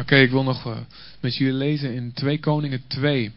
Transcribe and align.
Oké, 0.00 0.16
ik 0.16 0.30
wil 0.30 0.42
nog 0.42 0.66
uh, 0.66 0.76
met 1.20 1.36
jullie 1.36 1.52
lezen 1.52 1.94
in 1.94 2.12
2 2.12 2.40
Koningen 2.40 2.82
2. 2.86 3.32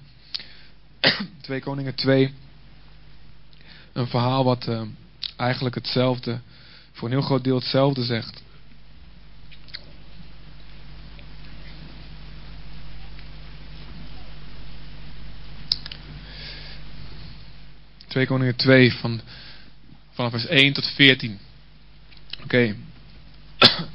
2 1.41 1.59
Koningen 1.67 1.95
2. 1.95 2.33
Een 3.93 4.08
verhaal 4.08 4.44
wat 4.44 4.68
uh, 4.68 4.81
eigenlijk 5.38 5.76
hetzelfde, 5.76 6.39
voor 6.91 7.07
een 7.07 7.13
heel 7.13 7.23
groot 7.23 7.44
deel 7.44 7.55
hetzelfde 7.55 8.04
zegt. 8.04 8.44
2 18.07 18.25
Koningen 18.25 18.55
2 18.55 18.93
van, 18.93 19.21
vanaf 20.11 20.32
vers 20.32 20.45
1 20.45 20.73
tot 20.73 20.86
14. 20.86 21.39
Oké. 22.43 22.75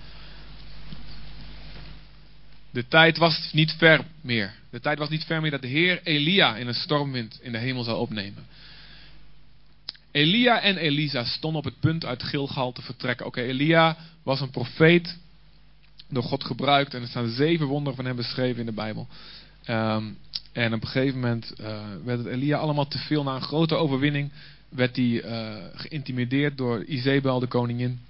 De 2.79 2.88
tijd 2.88 3.16
was 3.16 3.52
niet 3.52 3.72
ver 3.72 4.04
meer. 4.21 4.54
De 4.71 4.80
tijd 4.80 4.98
was 4.98 5.08
niet 5.08 5.25
ver 5.25 5.40
meer 5.40 5.50
dat 5.50 5.62
de 5.62 5.68
Heer 5.68 6.00
Elia 6.03 6.57
in 6.57 6.66
een 6.66 6.75
stormwind 6.75 7.39
in 7.43 7.53
de 7.53 7.58
hemel 7.58 7.82
zou 7.82 7.98
opnemen. 7.98 8.46
Elia 10.11 10.61
en 10.61 10.76
Elisa 10.76 11.25
stonden 11.25 11.58
op 11.58 11.64
het 11.64 11.80
punt 11.80 12.04
uit 12.04 12.22
Gilgal 12.22 12.72
te 12.72 12.82
vertrekken. 12.82 13.26
Oké, 13.26 13.40
Elia 13.40 13.96
was 14.22 14.40
een 14.40 14.50
profeet, 14.50 15.17
door 16.08 16.22
God 16.22 16.44
gebruikt. 16.44 16.94
En 16.94 17.03
er 17.03 17.08
staan 17.08 17.29
zeven 17.29 17.67
wonderen 17.67 17.96
van 17.96 18.04
hem 18.04 18.17
beschreven 18.17 18.61
in 18.61 18.67
de 18.67 18.72
Bijbel. 18.72 19.08
Um, 19.68 20.18
en 20.53 20.75
op 20.75 20.82
een 20.82 20.89
gegeven 20.89 21.20
moment 21.20 21.53
uh, 21.61 21.81
werd 22.04 22.18
het 22.18 22.26
Elia 22.26 22.58
allemaal 22.58 22.89
te 22.89 22.98
veel. 22.98 23.22
Na 23.22 23.34
een 23.34 23.42
grote 23.42 23.75
overwinning 23.75 24.32
werd 24.68 24.96
hij 24.96 25.25
uh, 25.25 25.64
geïntimideerd 25.75 26.56
door 26.56 26.84
Izebel, 26.84 27.40
de 27.40 27.46
koningin. 27.46 28.00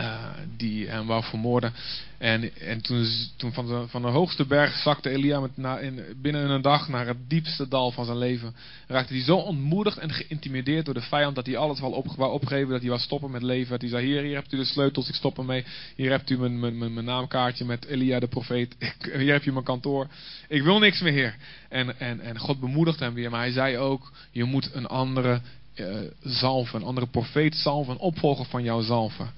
Uh, 0.00 0.24
die 0.56 0.88
hem 0.88 1.06
wou 1.06 1.24
vermoorden. 1.24 1.72
En, 2.18 2.56
en 2.56 2.82
toen, 2.82 3.06
toen 3.36 3.52
van, 3.52 3.66
de, 3.66 3.84
van 3.88 4.02
de 4.02 4.08
hoogste 4.08 4.46
berg 4.46 4.76
zakte 4.76 5.10
Elia 5.10 5.40
met 5.40 5.80
in, 5.80 6.04
binnen 6.22 6.50
een 6.50 6.62
dag 6.62 6.88
naar 6.88 7.06
het 7.06 7.16
diepste 7.28 7.68
dal 7.68 7.90
van 7.90 8.04
zijn 8.04 8.18
leven. 8.18 8.54
Raakte 8.86 9.12
hij 9.12 9.22
zo 9.22 9.36
ontmoedigd 9.36 9.98
en 9.98 10.12
geïntimideerd 10.12 10.84
door 10.84 10.94
de 10.94 11.00
vijand 11.00 11.34
dat 11.34 11.46
hij 11.46 11.56
alles 11.56 11.80
wou, 11.80 11.94
op, 11.94 12.06
wou 12.16 12.32
opgeven. 12.32 12.68
Dat 12.68 12.80
hij 12.80 12.88
wou 12.88 13.00
stoppen 13.00 13.30
met 13.30 13.42
leven. 13.42 13.70
Dat 13.70 13.80
hij 13.80 13.90
zei: 13.90 14.06
Hier, 14.06 14.22
hier 14.22 14.34
hebt 14.34 14.52
u 14.52 14.56
de 14.56 14.64
sleutels, 14.64 15.08
ik 15.08 15.14
stop 15.14 15.38
ermee. 15.38 15.64
Hier 15.96 16.10
hebt 16.10 16.30
u 16.30 16.38
mijn, 16.38 16.60
mijn, 16.60 16.94
mijn, 16.94 17.04
naamkaartje 17.04 17.64
met 17.64 17.84
Elia 17.84 18.20
de 18.20 18.28
profeet. 18.28 18.76
hier 19.18 19.32
heb 19.32 19.42
je 19.42 19.52
mijn 19.52 19.64
kantoor. 19.64 20.06
Ik 20.48 20.62
wil 20.62 20.78
niks 20.78 21.00
meer, 21.00 21.12
Heer. 21.12 21.36
En, 21.68 22.00
en, 22.00 22.20
en 22.20 22.38
God 22.38 22.60
bemoedigde 22.60 23.04
hem 23.04 23.14
weer. 23.14 23.30
Maar 23.30 23.40
hij 23.40 23.52
zei 23.52 23.78
ook: 23.78 24.12
Je 24.30 24.44
moet 24.44 24.70
een 24.74 24.86
andere 24.86 25.40
uh, 25.74 25.96
zalven, 26.22 26.80
een 26.80 26.86
andere 26.86 27.06
profeet 27.06 27.54
zalven, 27.54 27.92
een 27.92 27.98
opvolger 27.98 28.44
van 28.44 28.62
jouw 28.62 28.80
zalven. 28.80 29.30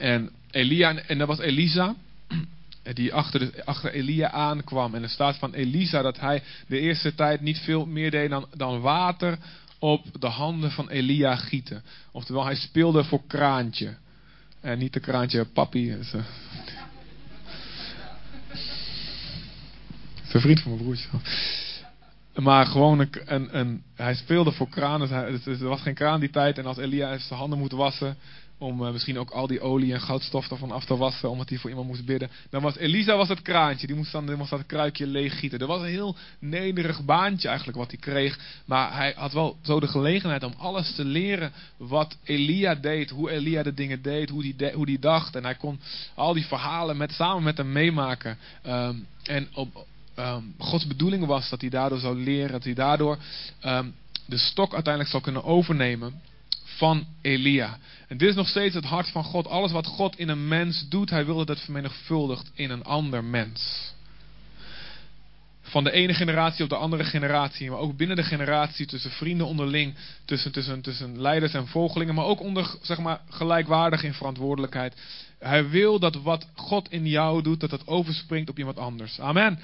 En 0.00 0.30
Elia, 0.50 0.96
en 0.96 1.18
dat 1.18 1.28
was 1.28 1.38
Elisa, 1.38 1.94
die 2.94 3.14
achter, 3.14 3.64
achter 3.64 3.92
Elia 3.92 4.30
aankwam. 4.30 4.94
En 4.94 5.02
er 5.02 5.08
staat 5.08 5.38
van 5.38 5.54
Elisa 5.54 6.02
dat 6.02 6.20
hij 6.20 6.42
de 6.66 6.78
eerste 6.78 7.14
tijd 7.14 7.40
niet 7.40 7.58
veel 7.58 7.86
meer 7.86 8.10
deed 8.10 8.30
dan, 8.30 8.46
dan 8.54 8.80
water 8.80 9.38
op 9.78 10.06
de 10.20 10.26
handen 10.26 10.70
van 10.70 10.88
Elia 10.88 11.36
gieten. 11.36 11.82
Oftewel, 12.12 12.44
hij 12.44 12.54
speelde 12.54 13.04
voor 13.04 13.22
kraantje. 13.26 13.96
En 14.60 14.78
niet 14.78 14.92
de 14.92 15.00
kraantje 15.00 15.44
papi. 15.44 15.90
Is 15.90 16.12
een 20.32 20.40
vriend 20.40 20.60
van 20.60 20.70
mijn 20.70 20.82
broertje. 20.82 21.08
Maar 22.34 22.66
gewoon 22.66 23.08
een, 23.24 23.58
een, 23.58 23.82
hij 23.94 24.14
speelde 24.14 24.52
voor 24.52 24.68
kraan. 24.68 25.00
Dus 25.00 25.60
er 25.60 25.68
was 25.68 25.80
geen 25.80 25.94
kraan 25.94 26.20
die 26.20 26.30
tijd. 26.30 26.58
En 26.58 26.66
als 26.66 26.76
Elia 26.76 27.18
zijn 27.18 27.38
handen 27.38 27.58
moet 27.58 27.72
wassen, 27.72 28.16
om 28.60 28.82
uh, 28.82 28.92
misschien 28.92 29.18
ook 29.18 29.30
al 29.30 29.46
die 29.46 29.60
olie 29.60 29.92
en 29.92 30.00
goudstof 30.00 30.50
ervan 30.50 30.70
af 30.70 30.84
te 30.84 30.96
wassen, 30.96 31.30
omdat 31.30 31.48
hij 31.48 31.58
voor 31.58 31.70
iemand 31.70 31.88
moest 31.88 32.04
bidden. 32.04 32.30
Dan 32.50 32.62
was 32.62 32.76
Elisa 32.76 33.16
was 33.16 33.28
het 33.28 33.42
kraantje, 33.42 33.86
die 33.86 33.96
moest 33.96 34.12
dan 34.12 34.26
die 34.26 34.36
moest 34.36 34.50
dat 34.50 34.66
kruikje 34.66 35.06
leeggieten. 35.06 35.58
Er 35.58 35.66
was 35.66 35.80
een 35.80 35.88
heel 35.88 36.16
nederig 36.38 37.04
baantje 37.04 37.48
eigenlijk 37.48 37.78
wat 37.78 37.90
hij 37.90 38.00
kreeg, 38.00 38.38
maar 38.64 38.94
hij 38.94 39.14
had 39.16 39.32
wel 39.32 39.56
zo 39.62 39.80
de 39.80 39.86
gelegenheid 39.86 40.44
om 40.44 40.54
alles 40.58 40.94
te 40.94 41.04
leren 41.04 41.52
wat 41.76 42.16
Elia 42.24 42.74
deed, 42.74 43.10
hoe 43.10 43.30
Elia 43.30 43.62
de 43.62 43.74
dingen 43.74 44.02
deed, 44.02 44.30
hoe 44.30 44.86
die, 44.86 44.98
dacht. 44.98 45.36
En 45.36 45.44
hij 45.44 45.54
kon 45.54 45.80
al 46.14 46.32
die 46.32 46.46
verhalen 46.46 46.96
met, 46.96 47.12
samen 47.12 47.42
met 47.42 47.56
hem 47.56 47.72
meemaken. 47.72 48.38
Um, 48.66 49.06
en 49.22 49.48
op, 49.54 49.86
um, 50.18 50.54
Gods 50.58 50.86
bedoeling 50.86 51.26
was 51.26 51.48
dat 51.48 51.60
hij 51.60 51.70
daardoor 51.70 51.98
zou 51.98 52.22
leren, 52.22 52.52
dat 52.52 52.64
hij 52.64 52.74
daardoor 52.74 53.18
um, 53.64 53.94
de 54.26 54.38
stok 54.38 54.72
uiteindelijk 54.72 55.12
zou 55.12 55.22
kunnen 55.22 55.44
overnemen 55.44 56.28
van 56.80 57.06
Elia. 57.22 57.78
En 58.08 58.16
dit 58.16 58.28
is 58.28 58.34
nog 58.34 58.48
steeds 58.48 58.74
het 58.74 58.84
hart 58.84 59.08
van 59.08 59.24
God. 59.24 59.46
Alles 59.46 59.72
wat 59.72 59.86
God 59.86 60.18
in 60.18 60.28
een 60.28 60.48
mens 60.48 60.88
doet, 60.88 61.10
hij 61.10 61.24
wil 61.24 61.36
dat 61.36 61.48
het 61.48 61.60
vermenigvuldigt 61.60 62.50
in 62.54 62.70
een 62.70 62.84
ander 62.84 63.24
mens. 63.24 63.92
Van 65.62 65.84
de 65.84 65.90
ene 65.90 66.14
generatie 66.14 66.64
op 66.64 66.70
de 66.70 66.76
andere 66.76 67.04
generatie, 67.04 67.70
maar 67.70 67.78
ook 67.78 67.96
binnen 67.96 68.16
de 68.16 68.22
generatie, 68.22 68.86
tussen 68.86 69.10
vrienden 69.10 69.46
onderling, 69.46 69.94
tussen, 70.24 70.52
tussen, 70.52 70.80
tussen 70.80 71.20
leiders 71.20 71.54
en 71.54 71.66
volgelingen, 71.66 72.14
maar 72.14 72.24
ook 72.24 72.40
onder, 72.40 72.74
zeg 72.82 72.98
maar, 72.98 73.20
gelijkwaardig 73.28 74.02
in 74.02 74.14
verantwoordelijkheid. 74.14 74.94
Hij 75.38 75.68
wil 75.68 75.98
dat 75.98 76.14
wat 76.14 76.46
God 76.54 76.90
in 76.90 77.06
jou 77.06 77.42
doet, 77.42 77.60
dat 77.60 77.70
het 77.70 77.86
overspringt 77.86 78.50
op 78.50 78.58
iemand 78.58 78.78
anders. 78.78 79.20
Amen. 79.20 79.58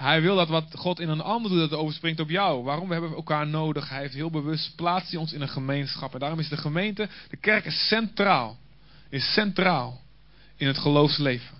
Hij 0.00 0.22
wil 0.22 0.36
dat 0.36 0.48
wat 0.48 0.64
God 0.74 1.00
in 1.00 1.08
een 1.08 1.20
ander 1.20 1.50
doet, 1.50 1.70
dat 1.70 1.78
overspringt 1.78 2.20
op 2.20 2.30
jou. 2.30 2.64
Waarom? 2.64 2.86
We 2.86 2.92
hebben 2.92 3.14
elkaar 3.14 3.46
nodig. 3.46 3.88
Hij 3.88 4.00
heeft 4.00 4.14
heel 4.14 4.30
bewust 4.30 4.76
plaatst 4.76 5.10
hij 5.10 5.20
ons 5.20 5.32
in 5.32 5.40
een 5.40 5.48
gemeenschap. 5.48 6.12
En 6.12 6.18
daarom 6.18 6.38
is 6.38 6.48
de 6.48 6.56
gemeente, 6.56 7.08
de 7.30 7.36
kerk 7.36 7.64
is 7.64 7.88
centraal. 7.88 8.58
Is 9.08 9.32
centraal 9.32 10.00
in 10.56 10.66
het 10.66 10.78
geloofsleven. 10.78 11.56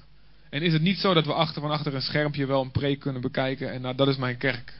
En 0.50 0.62
is 0.62 0.72
het 0.72 0.82
niet 0.82 0.98
zo 0.98 1.14
dat 1.14 1.26
we 1.26 1.32
achter 1.32 1.60
van 1.60 1.70
achter 1.70 1.94
een 1.94 2.02
schermpje 2.02 2.46
wel 2.46 2.62
een 2.62 2.70
preek 2.70 3.00
kunnen 3.00 3.22
bekijken 3.22 3.72
en 3.72 3.80
nou 3.80 3.94
dat 3.94 4.08
is 4.08 4.16
mijn 4.16 4.36
kerk. 4.36 4.74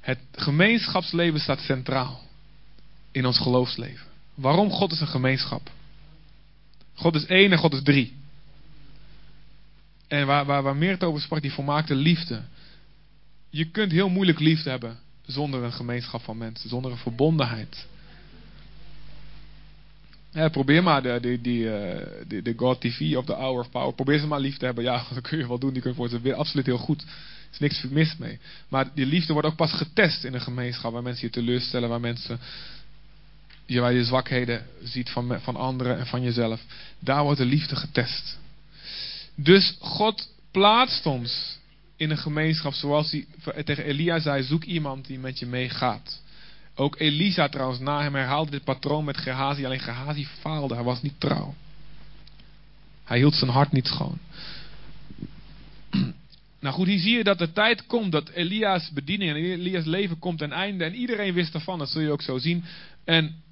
Het 0.00 0.18
gemeenschapsleven 0.32 1.40
staat 1.40 1.60
centraal 1.60 2.20
in 3.10 3.26
ons 3.26 3.38
geloofsleven. 3.38 4.06
Waarom? 4.34 4.70
God 4.70 4.92
is 4.92 5.00
een 5.00 5.06
gemeenschap. 5.06 5.70
God 6.94 7.14
is 7.14 7.26
één 7.26 7.52
en 7.52 7.58
God 7.58 7.72
is 7.72 7.82
drie. 7.82 8.21
En 10.12 10.26
waar, 10.26 10.44
waar, 10.44 10.62
waar 10.62 11.04
over 11.04 11.20
sprak, 11.20 11.42
die 11.42 11.52
volmaakte 11.52 11.94
liefde. 11.94 12.42
Je 13.50 13.64
kunt 13.70 13.92
heel 13.92 14.08
moeilijk 14.08 14.38
liefde 14.38 14.70
hebben 14.70 14.98
zonder 15.26 15.62
een 15.62 15.72
gemeenschap 15.72 16.22
van 16.22 16.38
mensen, 16.38 16.68
zonder 16.68 16.90
een 16.90 16.96
verbondenheid. 16.96 17.86
Ja, 20.30 20.48
probeer 20.48 20.82
maar 20.82 21.02
de, 21.02 21.20
uh, 21.20 21.40
de, 22.28 22.42
de 22.42 22.54
God 22.56 22.80
TV 22.80 23.16
of 23.16 23.24
de 23.24 23.32
Hour 23.32 23.58
of 23.58 23.70
Power. 23.70 23.94
Probeer 23.94 24.18
ze 24.18 24.26
maar 24.26 24.40
lief 24.40 24.56
te 24.56 24.64
hebben. 24.64 24.84
Ja, 24.84 25.04
dat 25.14 25.28
kun 25.28 25.38
je 25.38 25.48
wel 25.48 25.58
doen. 25.58 25.72
Die 25.72 25.82
kun 25.82 25.90
je 25.90 25.96
voor 25.96 26.08
ze 26.08 26.20
weer 26.20 26.34
absoluut 26.34 26.66
heel 26.66 26.78
goed. 26.78 27.02
Er 27.02 27.08
is 27.52 27.58
niks 27.58 27.82
mis 27.82 28.16
mee. 28.16 28.38
Maar 28.68 28.90
die 28.94 29.06
liefde 29.06 29.32
wordt 29.32 29.48
ook 29.48 29.56
pas 29.56 29.72
getest 29.72 30.24
in 30.24 30.34
een 30.34 30.40
gemeenschap. 30.40 30.92
Waar 30.92 31.02
mensen 31.02 31.26
je 31.26 31.32
teleurstellen. 31.32 31.88
Waar 31.88 32.00
mensen 32.00 32.38
je, 33.66 33.80
waar 33.80 33.92
je 33.92 34.04
zwakheden 34.04 34.66
ziet 34.82 35.10
van, 35.10 35.40
van 35.40 35.56
anderen 35.56 35.98
en 35.98 36.06
van 36.06 36.22
jezelf. 36.22 36.60
Daar 36.98 37.22
wordt 37.22 37.38
de 37.38 37.44
liefde 37.44 37.76
getest. 37.76 38.40
Dus 39.42 39.76
God 39.80 40.28
plaatst 40.50 41.06
ons 41.06 41.58
in 41.96 42.10
een 42.10 42.18
gemeenschap 42.18 42.72
zoals 42.72 43.10
hij 43.10 43.62
tegen 43.62 43.84
Elia 43.84 44.18
zei: 44.18 44.42
zoek 44.42 44.64
iemand 44.64 45.06
die 45.06 45.18
met 45.18 45.38
je 45.38 45.46
meegaat. 45.46 46.22
Ook 46.74 47.00
Elisa 47.00 47.48
trouwens 47.48 47.80
na 47.80 48.02
hem 48.02 48.14
herhaalde 48.14 48.50
dit 48.50 48.64
patroon 48.64 49.04
met 49.04 49.16
Gehazi. 49.16 49.64
Alleen 49.64 49.80
Gehazi 49.80 50.26
faalde, 50.40 50.74
hij 50.74 50.82
was 50.82 51.02
niet 51.02 51.20
trouw. 51.20 51.54
Hij 53.04 53.18
hield 53.18 53.34
zijn 53.34 53.50
hart 53.50 53.72
niet 53.72 53.86
schoon. 53.86 54.18
Nou 56.60 56.74
goed, 56.74 56.86
hier 56.86 56.98
zie 56.98 57.16
je 57.16 57.24
dat 57.24 57.38
de 57.38 57.52
tijd 57.52 57.86
komt 57.86 58.12
dat 58.12 58.28
Elia's 58.28 58.90
bediening 58.90 59.30
en 59.30 59.36
Elia's 59.36 59.84
leven 59.84 60.18
komt 60.18 60.38
ten 60.38 60.52
einde. 60.52 60.84
En 60.84 60.94
iedereen 60.94 61.34
wist 61.34 61.54
ervan, 61.54 61.78
dat 61.78 61.88
zul 61.88 62.00
je 62.00 62.10
ook 62.10 62.22
zo 62.22 62.38
zien. 62.38 62.64
En, 63.04 63.42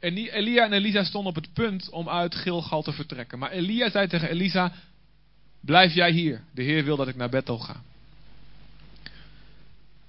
en 0.00 0.16
Elia 0.16 0.64
en 0.64 0.72
Elisa 0.72 1.04
stonden 1.04 1.30
op 1.30 1.42
het 1.42 1.52
punt 1.52 1.90
om 1.90 2.08
uit 2.08 2.34
Gilgal 2.34 2.82
te 2.82 2.92
vertrekken. 2.92 3.38
Maar 3.38 3.50
Elia 3.50 3.90
zei 3.90 4.06
tegen 4.06 4.28
Elisa, 4.28 4.72
Blijf 5.60 5.94
jij 5.94 6.10
hier. 6.10 6.40
De 6.54 6.62
Heer 6.62 6.84
wil 6.84 6.96
dat 6.96 7.08
ik 7.08 7.16
naar 7.16 7.28
Bethel 7.28 7.58
ga. 7.58 7.82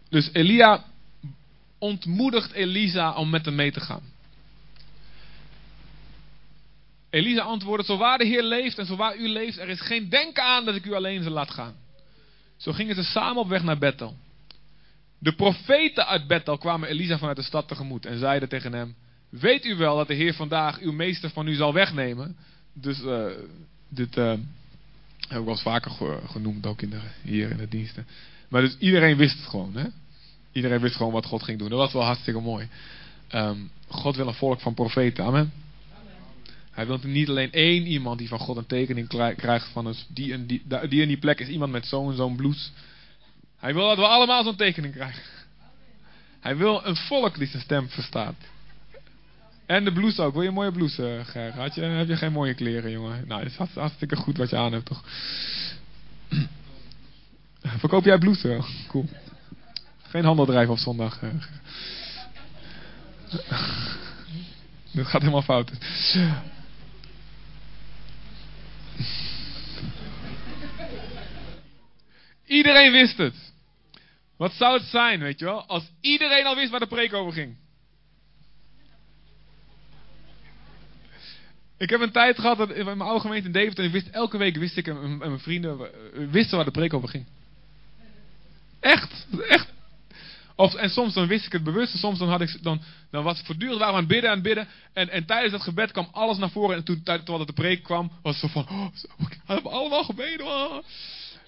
Dus 0.09 0.29
Elia 0.33 0.83
ontmoedigt 1.77 2.51
Elisa 2.51 3.13
om 3.13 3.29
met 3.29 3.45
hem 3.45 3.55
mee 3.55 3.71
te 3.71 3.79
gaan. 3.79 4.01
Elisa 7.09 7.41
antwoordde: 7.41 7.85
Zo 7.85 7.97
waar 7.97 8.17
de 8.17 8.25
Heer 8.25 8.43
leeft 8.43 8.77
en 8.77 8.85
zo 8.85 8.95
waar 8.95 9.17
u 9.17 9.27
leeft, 9.27 9.57
er 9.57 9.69
is 9.69 9.81
geen 9.81 10.09
denken 10.09 10.43
aan 10.43 10.65
dat 10.65 10.75
ik 10.75 10.85
u 10.85 10.93
alleen 10.93 11.23
zal 11.23 11.31
laten 11.31 11.53
gaan. 11.53 11.75
Zo 12.57 12.71
gingen 12.71 12.95
ze 12.95 13.03
samen 13.03 13.41
op 13.41 13.47
weg 13.47 13.63
naar 13.63 13.77
Bethel. 13.77 14.15
De 15.19 15.35
profeten 15.35 16.07
uit 16.07 16.27
Bethel 16.27 16.57
kwamen 16.57 16.89
Elisa 16.89 17.17
vanuit 17.17 17.37
de 17.37 17.43
stad 17.43 17.67
tegemoet 17.67 18.05
en 18.05 18.19
zeiden 18.19 18.49
tegen 18.49 18.73
hem: 18.73 18.95
Weet 19.29 19.65
u 19.65 19.75
wel 19.75 19.97
dat 19.97 20.07
de 20.07 20.13
Heer 20.13 20.33
vandaag 20.33 20.79
uw 20.79 20.91
meester 20.91 21.29
van 21.29 21.47
u 21.47 21.53
zal 21.53 21.73
wegnemen? 21.73 22.37
Dus 22.73 23.01
uh, 23.01 23.25
dit. 23.89 24.17
Uh, 24.17 24.33
heb 25.31 25.39
ik 25.39 25.45
wel 25.45 25.53
eens 25.53 25.63
vaker 25.63 25.91
genoemd, 26.25 26.65
ook 26.65 26.81
in 26.81 26.89
de, 26.89 26.99
hier 27.21 27.51
in 27.51 27.57
de 27.57 27.67
diensten. 27.67 28.07
Maar 28.49 28.61
dus 28.61 28.77
iedereen 28.79 29.17
wist 29.17 29.37
het 29.37 29.47
gewoon. 29.47 29.75
Hè? 29.75 29.85
Iedereen 30.51 30.79
wist 30.79 30.95
gewoon 30.95 31.11
wat 31.11 31.25
God 31.25 31.43
ging 31.43 31.59
doen. 31.59 31.69
Dat 31.69 31.77
was 31.77 31.93
wel 31.93 32.03
hartstikke 32.03 32.39
mooi. 32.39 32.69
Um, 33.31 33.71
God 33.87 34.15
wil 34.15 34.27
een 34.27 34.33
volk 34.33 34.59
van 34.59 34.73
profeten. 34.73 35.25
Amen. 35.25 35.53
Hij 36.71 36.87
wil 36.87 36.99
niet 37.03 37.29
alleen 37.29 37.51
één 37.51 37.85
iemand 37.85 38.17
die 38.17 38.27
van 38.27 38.39
God 38.39 38.57
een 38.57 38.65
tekening 38.65 39.07
krijgt 39.35 39.67
van 39.67 39.85
een, 39.85 39.95
die, 40.07 40.33
en 40.33 40.45
die, 40.45 40.63
die 40.89 41.01
in 41.01 41.07
die 41.07 41.17
plek 41.17 41.39
is 41.39 41.47
iemand 41.47 41.71
met 41.71 41.85
zo'n 41.85 42.15
zo'n 42.15 42.35
bloed. 42.35 42.71
Hij 43.57 43.73
wil 43.73 43.87
dat 43.87 43.97
we 43.97 44.07
allemaal 44.07 44.43
zo'n 44.43 44.55
tekening 44.55 44.93
krijgen. 44.93 45.23
Hij 46.39 46.57
wil 46.57 46.85
een 46.85 46.95
volk 46.95 47.37
die 47.37 47.47
zijn 47.47 47.63
stem 47.63 47.89
verstaat. 47.89 48.35
En 49.71 49.83
de 49.83 49.91
blouse 49.91 50.21
ook. 50.21 50.33
Wil 50.33 50.41
je 50.41 50.47
een 50.47 50.53
mooie 50.53 50.71
blouse, 50.71 51.17
uh, 51.17 51.25
Ger? 51.25 51.53
Had 51.53 51.75
je, 51.75 51.81
heb 51.81 52.07
je 52.07 52.17
geen 52.17 52.31
mooie 52.31 52.53
kleren, 52.53 52.91
jongen? 52.91 53.27
Nou, 53.27 53.43
het 53.43 53.51
is 53.51 53.57
hartstikke 53.73 54.15
goed 54.15 54.37
wat 54.37 54.49
je 54.49 54.57
aan 54.57 54.71
hebt, 54.71 54.85
toch? 54.85 55.03
Verkoop 57.79 58.03
jij 58.03 58.17
blouse? 58.17 58.63
Cool. 58.87 59.09
Geen 60.01 60.23
handel 60.23 60.45
drijven 60.45 60.73
op 60.73 60.79
zondag. 60.79 61.21
Uh, 61.21 61.29
Dit 64.93 65.05
gaat 65.05 65.21
helemaal 65.21 65.41
fout. 65.41 65.71
Iedereen 72.45 72.91
wist 72.91 73.17
het. 73.17 73.35
Wat 74.37 74.53
zou 74.53 74.77
het 74.77 74.87
zijn, 74.87 75.19
weet 75.19 75.39
je 75.39 75.45
wel? 75.45 75.65
Als 75.65 75.91
iedereen 76.01 76.45
al 76.45 76.55
wist 76.55 76.71
waar 76.71 76.79
de 76.79 76.87
preek 76.87 77.13
over 77.13 77.33
ging. 77.33 77.60
Ik 81.81 81.89
heb 81.89 82.01
een 82.01 82.11
tijd 82.11 82.39
gehad 82.39 82.69
in 82.69 82.85
mijn 82.85 83.01
oude 83.01 83.19
gemeente 83.19 83.45
in 83.45 83.51
Deventer, 83.51 83.83
en 83.83 83.91
wist, 83.91 84.07
elke 84.07 84.37
week 84.37 84.55
wist 84.55 84.77
ik 84.77 84.87
en 84.87 85.17
mijn 85.17 85.39
vrienden 85.39 85.89
wisten 86.31 86.55
waar 86.55 86.65
de 86.65 86.71
preek 86.71 86.93
over 86.93 87.09
ging. 87.09 87.25
Echt, 88.79 89.27
echt. 89.47 89.67
En 90.55 90.89
soms 90.89 91.13
dan 91.13 91.27
wist 91.27 91.45
ik 91.45 91.51
het 91.51 91.63
bewust, 91.63 91.93
en 91.93 91.99
soms 91.99 92.19
dan, 92.19 92.29
had 92.29 92.41
ik, 92.41 92.63
dan, 92.63 92.81
dan 93.11 93.23
was 93.23 93.37
het 93.37 93.45
voortdurend 93.45 93.79
waren 93.79 93.93
aan 93.93 93.99
het 93.99 94.07
bidden, 94.07 94.31
aan 94.31 94.41
bidden. 94.41 94.67
En, 94.93 95.09
en 95.09 95.25
tijdens 95.25 95.51
dat 95.51 95.61
gebed 95.61 95.91
kwam 95.91 96.07
alles 96.11 96.37
naar 96.37 96.49
voren. 96.49 96.75
En 96.75 96.83
toen, 96.83 97.03
terwijl 97.03 97.45
de 97.45 97.53
preek 97.53 97.83
kwam, 97.83 98.11
was 98.21 98.41
het 98.41 98.51
zo 98.51 98.61
van, 98.61 98.77
oh, 98.77 98.87
we 99.17 99.53
hebben 99.53 99.71
allemaal 99.71 100.03
gebeden. 100.03 100.45
Oh. 100.45 100.83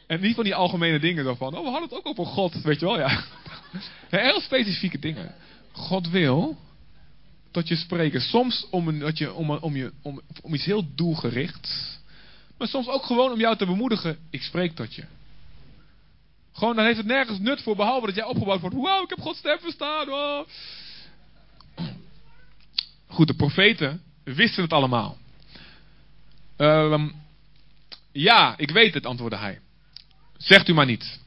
En 0.07 0.21
niet 0.21 0.35
van 0.35 0.43
die 0.43 0.55
algemene 0.55 0.99
dingen 0.99 1.23
zo 1.23 1.35
van, 1.35 1.57
oh, 1.57 1.63
we 1.63 1.69
hadden 1.69 1.89
het 1.89 1.97
ook 1.97 2.07
over 2.07 2.25
God, 2.25 2.61
weet 2.61 2.79
je 2.79 2.85
wel, 2.85 2.99
ja. 2.99 3.23
Heel 4.09 4.41
specifieke 4.41 4.99
dingen. 4.99 5.35
God 5.71 6.09
wil 6.09 6.57
tot 7.53 7.67
je 7.67 7.75
spreken. 7.75 8.21
Soms 8.21 8.67
om, 8.69 8.87
een, 8.87 8.99
dat 8.99 9.17
je, 9.17 9.33
om, 9.33 9.51
om, 9.51 9.75
je, 9.75 9.91
om, 10.01 10.21
om 10.41 10.53
iets 10.53 10.65
heel 10.65 10.95
doelgericht. 10.95 11.99
Maar 12.57 12.67
soms 12.67 12.87
ook 12.87 13.03
gewoon 13.03 13.31
om 13.31 13.39
jou 13.39 13.57
te 13.57 13.65
bemoedigen. 13.65 14.17
Ik 14.29 14.41
spreek 14.41 14.75
tot 14.75 14.95
je. 14.95 15.03
Gewoon, 16.53 16.75
dan 16.75 16.85
heeft 16.85 16.97
het 16.97 17.05
nergens 17.05 17.39
nut 17.39 17.61
voor, 17.61 17.75
behalve 17.75 18.05
dat 18.05 18.15
jij 18.15 18.25
opgebouwd 18.25 18.61
wordt. 18.61 18.75
Wauw, 18.75 19.03
ik 19.03 19.09
heb 19.09 19.19
Gods 19.19 19.39
stem 19.39 19.59
verstaan. 19.59 20.09
Oh. 20.09 20.47
Goed, 23.07 23.27
de 23.27 23.35
profeten 23.35 24.01
wisten 24.23 24.63
het 24.63 24.73
allemaal. 24.73 25.17
Uh, 26.57 27.09
ja, 28.11 28.57
ik 28.57 28.71
weet 28.71 28.93
het, 28.93 29.05
antwoordde 29.05 29.37
hij. 29.37 29.59
Zegt 30.37 30.67
u 30.67 30.73
maar 30.73 30.85
niet. 30.85 31.19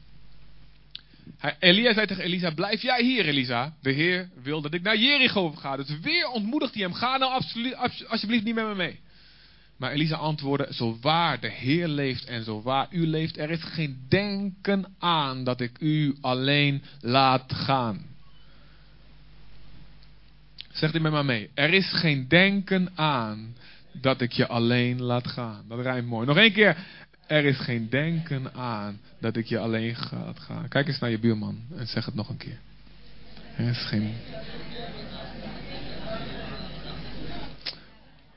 Elia 1.59 1.93
zei 1.93 2.07
tegen 2.07 2.23
Elisa, 2.23 2.51
blijf 2.51 2.81
jij 2.81 3.03
hier 3.03 3.25
Elisa. 3.25 3.73
De 3.81 3.91
Heer 3.91 4.29
wil 4.43 4.61
dat 4.61 4.73
ik 4.73 4.81
naar 4.81 4.97
Jericho 4.97 5.51
ga. 5.51 5.75
Dus 5.75 5.99
weer 5.99 6.27
ontmoedigt 6.27 6.73
hij 6.73 6.83
hem, 6.83 6.93
ga 6.93 7.17
nou 7.17 7.41
alsjeblieft 8.07 8.43
niet 8.43 8.55
met 8.55 8.67
me 8.67 8.75
mee. 8.75 8.99
Maar 9.77 9.91
Elisa 9.91 10.15
antwoordde, 10.15 10.73
zo 10.73 10.97
waar 11.01 11.39
de 11.39 11.49
Heer 11.49 11.87
leeft 11.87 12.25
en 12.25 12.43
zo 12.43 12.61
waar 12.61 12.87
u 12.91 13.07
leeft, 13.07 13.37
er 13.37 13.49
is 13.49 13.63
geen 13.63 14.05
denken 14.09 14.95
aan 14.99 15.43
dat 15.43 15.61
ik 15.61 15.71
u 15.79 16.17
alleen 16.21 16.83
laat 17.01 17.53
gaan. 17.53 18.05
Zegt 20.71 20.95
u 20.95 20.99
met 20.99 21.11
me 21.11 21.23
mee. 21.23 21.49
Er 21.53 21.73
is 21.73 21.91
geen 21.93 22.27
denken 22.27 22.89
aan 22.95 23.55
dat 23.91 24.21
ik 24.21 24.31
je 24.31 24.47
alleen 24.47 25.01
laat 25.01 25.27
gaan. 25.27 25.65
Dat 25.67 25.79
rijmt 25.79 26.07
mooi. 26.07 26.27
Nog 26.27 26.37
één 26.37 26.53
keer. 26.53 26.77
Er 27.27 27.45
is 27.45 27.57
geen 27.57 27.89
denken 27.89 28.53
aan 28.53 28.99
dat 29.19 29.35
ik 29.35 29.45
je 29.45 29.59
alleen 29.59 29.95
laat 30.11 30.39
gaan. 30.39 30.67
Kijk 30.67 30.87
eens 30.87 30.99
naar 30.99 31.09
je 31.09 31.19
buurman 31.19 31.61
en 31.75 31.87
zeg 31.87 32.05
het 32.05 32.15
nog 32.15 32.29
een 32.29 32.37
keer. 32.37 32.59
Er 33.57 33.67
is 33.67 33.85
geen... 33.85 34.13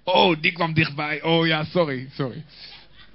Oh, 0.05 0.41
die 0.41 0.53
kwam 0.53 0.75
dichtbij. 0.75 1.23
Oh 1.23 1.47
ja, 1.47 1.65
sorry, 1.65 2.09
sorry. 2.13 2.45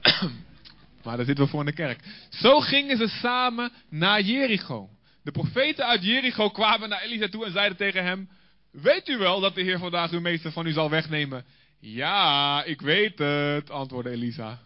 maar 1.03 1.17
daar 1.17 1.25
zitten 1.25 1.43
we 1.43 1.49
voor 1.49 1.59
in 1.59 1.65
de 1.65 1.73
kerk. 1.73 1.99
Zo 2.29 2.59
gingen 2.59 2.97
ze 2.97 3.07
samen 3.07 3.71
naar 3.89 4.21
Jericho. 4.21 4.89
De 5.23 5.31
profeten 5.31 5.85
uit 5.85 6.03
Jericho 6.03 6.49
kwamen 6.49 6.89
naar 6.89 7.01
Elisa 7.01 7.27
toe 7.27 7.45
en 7.45 7.51
zeiden 7.51 7.77
tegen 7.77 8.03
hem: 8.03 8.29
Weet 8.71 9.07
u 9.07 9.17
wel 9.17 9.39
dat 9.39 9.55
de 9.55 9.61
Heer 9.61 9.79
vandaag 9.79 10.11
uw 10.11 10.19
meester 10.19 10.51
van 10.51 10.65
u 10.65 10.71
zal 10.71 10.89
wegnemen? 10.89 11.45
Ja, 11.79 12.63
ik 12.63 12.81
weet 12.81 13.19
het, 13.19 13.69
antwoordde 13.69 14.11
Elisa. 14.11 14.59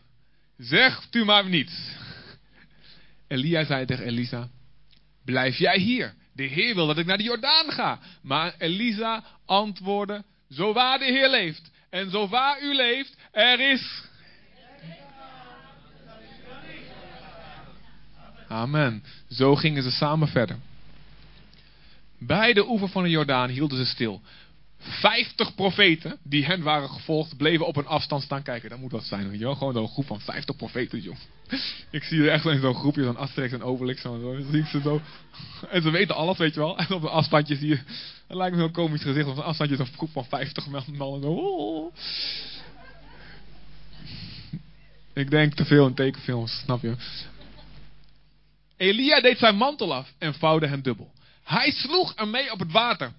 Zegt 0.59 1.15
u 1.15 1.25
maar 1.25 1.45
niets. 1.45 1.73
Elia 3.27 3.65
zei 3.65 3.85
tegen 3.85 4.05
Elisa: 4.05 4.49
Blijf 5.25 5.57
jij 5.57 5.77
hier. 5.77 6.13
De 6.33 6.43
Heer 6.43 6.75
wil 6.75 6.87
dat 6.87 6.97
ik 6.97 7.05
naar 7.05 7.17
de 7.17 7.23
Jordaan 7.23 7.71
ga. 7.71 7.99
Maar 8.21 8.55
Elisa 8.57 9.23
antwoordde: 9.45 10.23
Zo 10.49 10.73
waar 10.73 10.99
de 10.99 11.05
Heer 11.05 11.29
leeft 11.29 11.71
en 11.89 12.09
zo 12.09 12.27
waar 12.27 12.61
u 12.61 12.75
leeft, 12.75 13.17
er 13.31 13.71
is. 13.71 14.07
Amen. 18.47 19.03
Zo 19.29 19.55
gingen 19.55 19.83
ze 19.83 19.91
samen 19.91 20.27
verder. 20.27 20.57
Bij 22.17 22.53
de 22.53 22.67
oever 22.67 22.89
van 22.89 23.03
de 23.03 23.09
Jordaan 23.09 23.49
hielden 23.49 23.77
ze 23.77 23.85
stil. 23.85 24.21
Vijftig 24.79 25.55
profeten 25.55 26.17
die 26.23 26.45
hen 26.45 26.61
waren 26.61 26.89
gevolgd, 26.89 27.37
bleven 27.37 27.67
op 27.67 27.75
een 27.75 27.87
afstand 27.87 28.23
staan 28.23 28.43
kijken. 28.43 28.69
Dat 28.69 28.79
moet 28.79 28.91
wat 28.91 29.03
zijn, 29.03 29.39
wel? 29.39 29.55
Gewoon 29.55 29.73
zo'n 29.73 29.87
groep 29.87 30.05
van 30.05 30.19
vijftig 30.19 30.55
profeten, 30.55 30.99
joh. 30.99 31.15
Ik 31.89 32.03
zie 32.03 32.21
er 32.21 32.29
echt 32.29 32.45
in 32.45 32.59
zo'n 32.59 32.75
groepje, 32.75 33.03
zo'n 33.03 33.17
Asterix 33.17 33.53
en 33.53 33.63
Obelix. 33.63 34.01
Zo, 34.01 34.19
zo 34.19 34.51
zie 34.51 34.65
ze 34.65 34.81
zo. 34.81 35.01
En 35.69 35.81
ze 35.81 35.89
weten 35.89 36.15
alles, 36.15 36.37
weet 36.37 36.53
je 36.53 36.59
wel. 36.59 36.77
En 36.77 36.89
op 36.89 37.03
een 37.03 37.09
afstandje 37.09 37.55
zie 37.55 37.67
je, 37.67 37.75
het 38.27 38.37
lijkt 38.37 38.55
me 38.55 38.61
zo'n 38.61 38.71
komisch 38.71 39.01
gezicht. 39.01 39.27
Op 39.27 39.37
een 39.37 39.43
afstandje 39.43 39.75
zo'n 39.75 39.87
groep 39.95 40.11
van 40.11 40.25
vijftig 40.25 40.67
mannen. 40.67 41.21
Zo. 41.21 41.91
Ik 45.13 45.29
denk 45.29 45.53
te 45.53 45.65
veel 45.65 45.87
in 45.87 45.93
tekenfilms, 45.93 46.59
snap 46.63 46.81
je? 46.81 46.95
Elia 48.77 49.21
deed 49.21 49.37
zijn 49.37 49.55
mantel 49.55 49.93
af 49.93 50.13
en 50.17 50.33
vouwde 50.33 50.67
hem 50.67 50.81
dubbel. 50.81 51.11
Hij 51.43 51.71
sloeg 51.71 52.13
ermee 52.15 52.51
op 52.51 52.59
het 52.59 52.71
water 52.71 53.11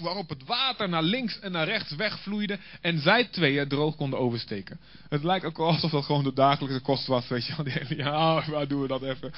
waarop 0.00 0.28
het 0.28 0.44
water 0.44 0.88
naar 0.88 1.02
links 1.02 1.38
en 1.38 1.52
naar 1.52 1.66
rechts 1.66 1.94
wegvloeide 1.94 2.58
en 2.80 3.00
zij 3.00 3.24
tweeën 3.24 3.68
droog 3.68 3.96
konden 3.96 4.18
oversteken. 4.18 4.80
Het 5.08 5.24
lijkt 5.24 5.44
ook 5.44 5.58
alsof 5.58 5.90
dat 5.90 6.04
gewoon 6.04 6.24
de 6.24 6.32
dagelijkse 6.32 6.80
kost 6.80 7.06
was, 7.06 7.28
weet 7.28 7.46
je 7.46 7.54
wel. 7.56 7.96
Ja, 7.96 8.50
waar 8.50 8.68
doen 8.68 8.80
we 8.80 8.88
dat 8.88 9.02
even? 9.02 9.32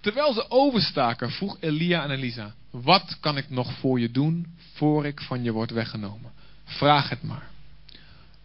Terwijl 0.00 0.32
ze 0.32 0.50
overstaken, 0.50 1.30
vroeg 1.30 1.56
Elia 1.60 2.02
aan 2.02 2.10
Elisa, 2.10 2.54
wat 2.70 3.16
kan 3.20 3.36
ik 3.36 3.50
nog 3.50 3.78
voor 3.78 4.00
je 4.00 4.10
doen, 4.10 4.46
voor 4.72 5.06
ik 5.06 5.20
van 5.20 5.42
je 5.42 5.52
word 5.52 5.70
weggenomen? 5.70 6.32
Vraag 6.64 7.08
het 7.08 7.22
maar. 7.22 7.50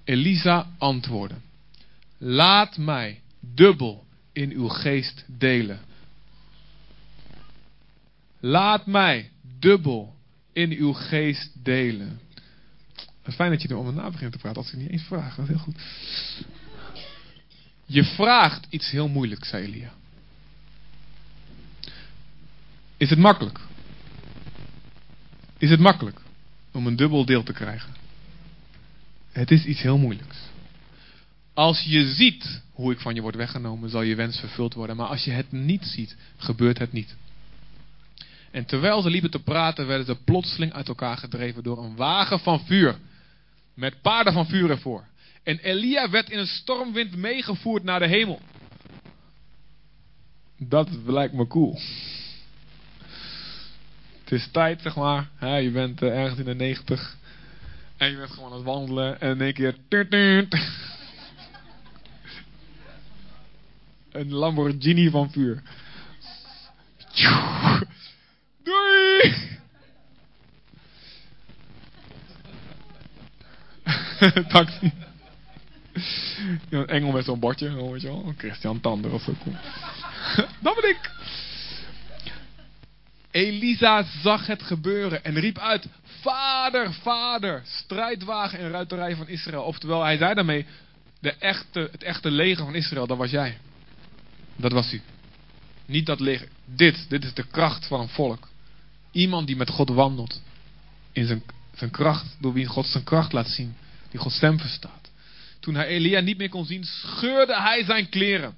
Elisa 0.04 0.68
antwoordde, 0.78 1.36
laat 2.18 2.78
mij 2.78 3.22
dubbel 3.40 4.06
in 4.34 4.52
uw 4.52 4.68
geest 4.68 5.26
delen. 5.28 5.80
Laat 8.40 8.86
mij 8.86 9.30
dubbel 9.60 10.16
in 10.58 10.72
uw 10.72 10.94
geest 10.94 11.52
delen. 11.64 12.20
Fijn 13.24 13.52
dat 13.52 13.62
je 13.62 13.68
er 13.68 13.78
om 13.78 13.96
na 13.96 14.10
begint 14.10 14.32
te 14.32 14.38
praten 14.38 14.62
als 14.62 14.72
ik 14.72 14.80
niet 14.80 14.90
eens 14.90 15.04
vraag. 15.04 15.36
Dat 15.36 15.46
is 15.46 15.52
heel 15.52 15.64
goed. 15.64 15.76
Je 17.86 18.04
vraagt 18.04 18.68
iets 18.70 18.92
heel 18.92 19.08
moeilijks, 19.08 19.50
zei 19.50 19.64
Elia. 19.66 19.94
Is 22.98 23.10
het 23.10 23.20
makkelijk? 23.20 23.60
Is 25.58 25.70
het 25.70 25.80
makkelijk 25.80 26.20
om 26.72 26.88
een 26.88 26.96
dubbel 26.96 27.26
deel 27.26 27.44
te 27.44 27.54
krijgen? 27.54 27.94
Het 29.32 29.52
is 29.52 29.66
iets 29.66 29.82
heel 29.82 29.98
moeilijks. 29.98 30.38
Als 31.54 31.82
je 31.82 32.14
ziet 32.14 32.62
hoe 32.72 32.92
ik 32.92 33.00
van 33.00 33.16
je 33.16 33.22
word 33.22 33.36
weggenomen, 33.36 33.90
zal 33.90 34.02
je 34.02 34.16
wens 34.16 34.40
vervuld 34.40 34.74
worden. 34.74 34.96
Maar 34.96 35.08
als 35.08 35.24
je 35.24 35.32
het 35.32 35.52
niet 35.52 35.84
ziet, 35.84 36.16
gebeurt 36.38 36.78
het 36.78 36.92
niet. 36.92 37.16
En 38.52 38.66
terwijl 38.66 39.02
ze 39.02 39.10
liepen 39.10 39.32
te 39.32 39.44
praten, 39.44 39.88
werden 39.88 40.06
ze 40.06 40.24
plotseling 40.24 40.74
uit 40.74 40.88
elkaar 40.88 41.18
gedreven 41.18 41.64
door 41.64 41.84
een 41.84 41.96
wagen 41.96 42.40
van 42.40 42.60
vuur. 42.66 42.98
Met 43.74 44.02
paarden 44.02 44.34
van 44.34 44.48
vuur 44.48 44.70
ervoor. 44.70 45.06
En 45.44 45.60
Elia 45.60 46.10
werd 46.10 46.30
in 46.30 46.40
een 46.40 46.48
stormwind 46.48 47.16
meegevoerd 47.16 47.84
naar 47.84 48.00
de 48.00 48.08
hemel. 48.08 48.42
Dat 50.58 50.90
lijkt 51.06 51.34
me 51.34 51.48
cool. 51.48 51.80
Het 54.24 54.32
is 54.32 54.48
tijd, 54.52 54.82
zeg 54.82 54.96
maar. 54.96 55.30
je 55.62 55.72
bent 55.72 56.02
eh, 56.02 56.20
ergens 56.20 56.40
in 56.40 56.46
de 56.46 56.56
negentig. 56.56 57.16
En 57.98 58.10
je 58.10 58.18
bent 58.18 58.32
gewoon 58.32 58.50
aan 58.50 58.56
het 58.56 58.66
wandelen. 58.66 59.22
En 59.22 59.30
in 59.30 59.42
één 59.42 59.54
keer. 59.54 59.76
Een 64.12 64.34
Lamborghini 64.34 65.10
van 65.10 65.32
vuur. 65.32 65.62
Je. 68.68 69.46
Een 76.70 76.88
engel 76.88 77.12
met 77.12 77.26
zo'n 77.26 77.40
bordje, 77.40 77.90
weet 77.92 78.02
je 78.02 78.08
wel. 78.08 78.34
Christian 78.38 78.80
Tander 78.80 79.12
of 79.12 79.22
zo. 79.22 79.34
Dat 80.60 80.76
ben 80.82 80.90
ik. 80.90 81.12
Elisa 83.32 84.04
zag 84.22 84.48
het 84.48 84.64
gebeuren 84.64 85.24
en 85.24 85.40
riep 85.40 85.60
uit: 85.60 85.88
Vader, 86.22 86.94
vader, 86.94 87.62
strijdwagen 87.66 88.60
en 88.60 88.70
ruiterij 88.70 89.16
van 89.16 89.28
Israël. 89.28 89.64
Oftewel, 89.64 90.04
hij 90.04 90.18
zei 90.18 90.34
daarmee: 90.34 90.66
de 91.20 91.34
echte, 91.34 91.90
het 91.92 92.04
echte 92.04 92.32
leger 92.32 92.66
van 92.66 92.76
Israël, 92.76 93.08
dat 93.08 93.18
was 93.18 93.32
jij. 93.32 93.58
Dat 94.56 94.72
was 94.72 94.94
u. 94.94 95.02
Niet 95.86 96.06
dat 96.06 96.20
leger. 96.20 96.48
Dit, 96.66 97.10
dit 97.10 97.24
is 97.24 97.34
de 97.34 97.48
kracht 97.48 97.88
van 97.88 98.00
een 98.00 98.10
volk. 98.10 98.48
Iemand 99.18 99.48
die 99.48 99.56
met 99.56 99.70
God 99.70 99.90
wandelt. 99.90 100.42
In 101.12 101.26
zijn, 101.74 101.92
kracht, 101.92 102.38
door 102.40 102.54
wie 102.54 102.66
God 102.66 102.86
zijn 102.86 103.04
kracht 103.04 103.34
laat 103.34 103.48
zien. 103.48 103.76
Die 104.10 104.20
God 104.20 104.32
stem 104.32 104.60
verstaat. 104.60 105.12
Toen 105.60 105.76
hij 105.76 105.88
Elia 105.88 106.20
niet 106.20 106.38
meer 106.38 106.50
kon 106.50 106.66
zien, 106.66 106.84
scheurde 106.84 107.62
hij 107.62 107.84
zijn 107.84 108.10
kleren. 108.10 108.56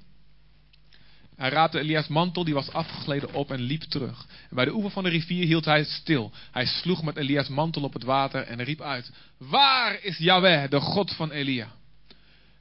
Hij 1.36 1.50
raapte 1.50 1.80
Elia's 1.80 2.08
mantel, 2.08 2.44
die 2.44 2.54
was 2.54 2.72
afgegleden 2.72 3.34
op 3.34 3.52
en 3.52 3.60
liep 3.60 3.82
terug. 3.82 4.26
Bij 4.50 4.66
de 4.66 4.74
oever 4.74 4.92
van 4.92 5.04
de 5.04 5.10
rivier 5.10 5.46
hield 5.46 5.66
hij 5.66 5.84
stil. 5.84 6.32
Hij 6.52 6.66
sloeg 6.66 7.04
met 7.04 7.18
Elia's 7.18 7.48
mantel 7.48 7.82
op 7.82 7.94
het 7.94 8.04
water 8.04 8.42
en 8.42 8.64
riep 8.64 8.82
uit: 8.82 9.12
Waar 9.38 10.04
is 10.04 10.18
Yahweh, 10.18 10.70
de 10.70 10.80
God 10.80 11.14
van 11.14 11.32
Elia? 11.32 11.72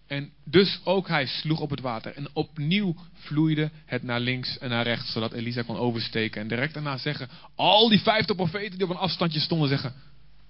En 0.09 0.31
dus 0.45 0.81
ook 0.85 1.09
hij 1.09 1.27
sloeg 1.27 1.61
op 1.61 1.71
het 1.71 1.81
water. 1.81 2.15
En 2.15 2.29
opnieuw 2.33 2.97
vloeide 3.13 3.71
het 3.85 4.03
naar 4.03 4.21
links 4.21 4.59
en 4.59 4.71
naar 4.71 4.85
rechts, 4.85 5.13
zodat 5.13 5.33
Elisa 5.33 5.63
kon 5.63 5.77
oversteken. 5.77 6.41
En 6.41 6.49
direct 6.49 6.75
daarna 6.75 6.97
zeggen, 6.97 7.29
al 7.55 7.89
die 7.89 8.01
vijftig 8.01 8.37
profeten 8.37 8.79
die 8.79 8.87
op 8.87 8.91
een 8.91 9.01
afstandje 9.01 9.41
stonden, 9.41 9.69
zeggen, 9.69 9.95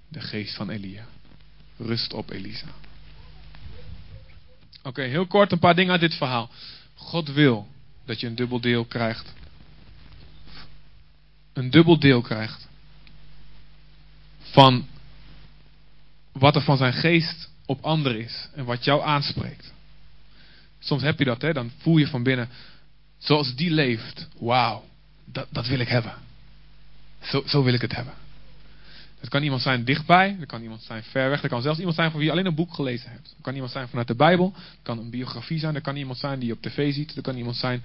de 0.08 0.20
geest 0.20 0.56
van 0.56 0.70
Elia. 0.70 1.06
Rust 1.76 2.12
op 2.12 2.30
Elisa. 2.30 2.66
Oké, 4.82 5.02
heel 5.02 5.26
kort 5.26 5.52
een 5.52 5.58
paar 5.58 5.74
dingen 5.74 5.92
uit 5.92 6.00
dit 6.00 6.14
verhaal. 6.14 6.50
God 6.94 7.32
wil 7.32 7.68
dat 8.04 8.20
je 8.20 8.26
een 8.26 8.34
dubbel 8.34 8.60
deel 8.60 8.84
krijgt. 8.84 9.34
Een 11.52 11.70
dubbel 11.70 11.98
deel 11.98 12.20
krijgt. 12.20 12.68
Van 14.38 14.86
wat 16.32 16.54
er 16.54 16.62
van 16.62 16.76
zijn 16.76 16.92
geest 16.92 17.50
op 17.68 17.84
anderen 17.84 18.20
is 18.20 18.48
en 18.54 18.64
wat 18.64 18.84
jou 18.84 19.02
aanspreekt. 19.02 19.72
Soms 20.78 21.02
heb 21.02 21.18
je 21.18 21.24
dat, 21.24 21.42
hè? 21.42 21.52
dan 21.52 21.70
voel 21.78 21.96
je 21.96 22.06
van 22.06 22.22
binnen, 22.22 22.48
zoals 23.18 23.54
die 23.54 23.70
leeft, 23.70 24.28
wauw, 24.38 24.84
dat, 25.24 25.46
dat 25.50 25.66
wil 25.66 25.78
ik 25.78 25.88
hebben. 25.88 26.14
Zo, 27.20 27.42
zo 27.46 27.62
wil 27.62 27.74
ik 27.74 27.80
het 27.80 27.94
hebben. 27.94 28.14
Het 29.20 29.28
kan 29.28 29.42
iemand 29.42 29.62
zijn 29.62 29.84
dichtbij, 29.84 30.36
het 30.38 30.48
kan 30.48 30.62
iemand 30.62 30.82
zijn 30.82 31.02
ver 31.02 31.30
weg, 31.30 31.40
het 31.40 31.50
kan 31.50 31.62
zelfs 31.62 31.78
iemand 31.78 31.96
zijn 31.96 32.10
van 32.10 32.18
wie 32.18 32.28
je 32.28 32.34
alleen 32.34 32.46
een 32.46 32.54
boek 32.54 32.74
gelezen 32.74 33.10
hebt. 33.10 33.28
Het 33.28 33.42
kan 33.42 33.54
iemand 33.54 33.72
zijn 33.72 33.88
vanuit 33.88 34.06
de 34.06 34.14
Bijbel, 34.14 34.52
het 34.54 34.78
kan 34.82 34.98
een 34.98 35.10
biografie 35.10 35.58
zijn, 35.58 35.74
er 35.74 35.80
kan 35.80 35.96
iemand 35.96 36.18
zijn 36.18 36.38
die 36.38 36.48
je 36.48 36.54
op 36.54 36.62
tv 36.62 36.92
ziet, 36.92 37.16
er 37.16 37.22
kan 37.22 37.36
iemand 37.36 37.56
zijn 37.56 37.82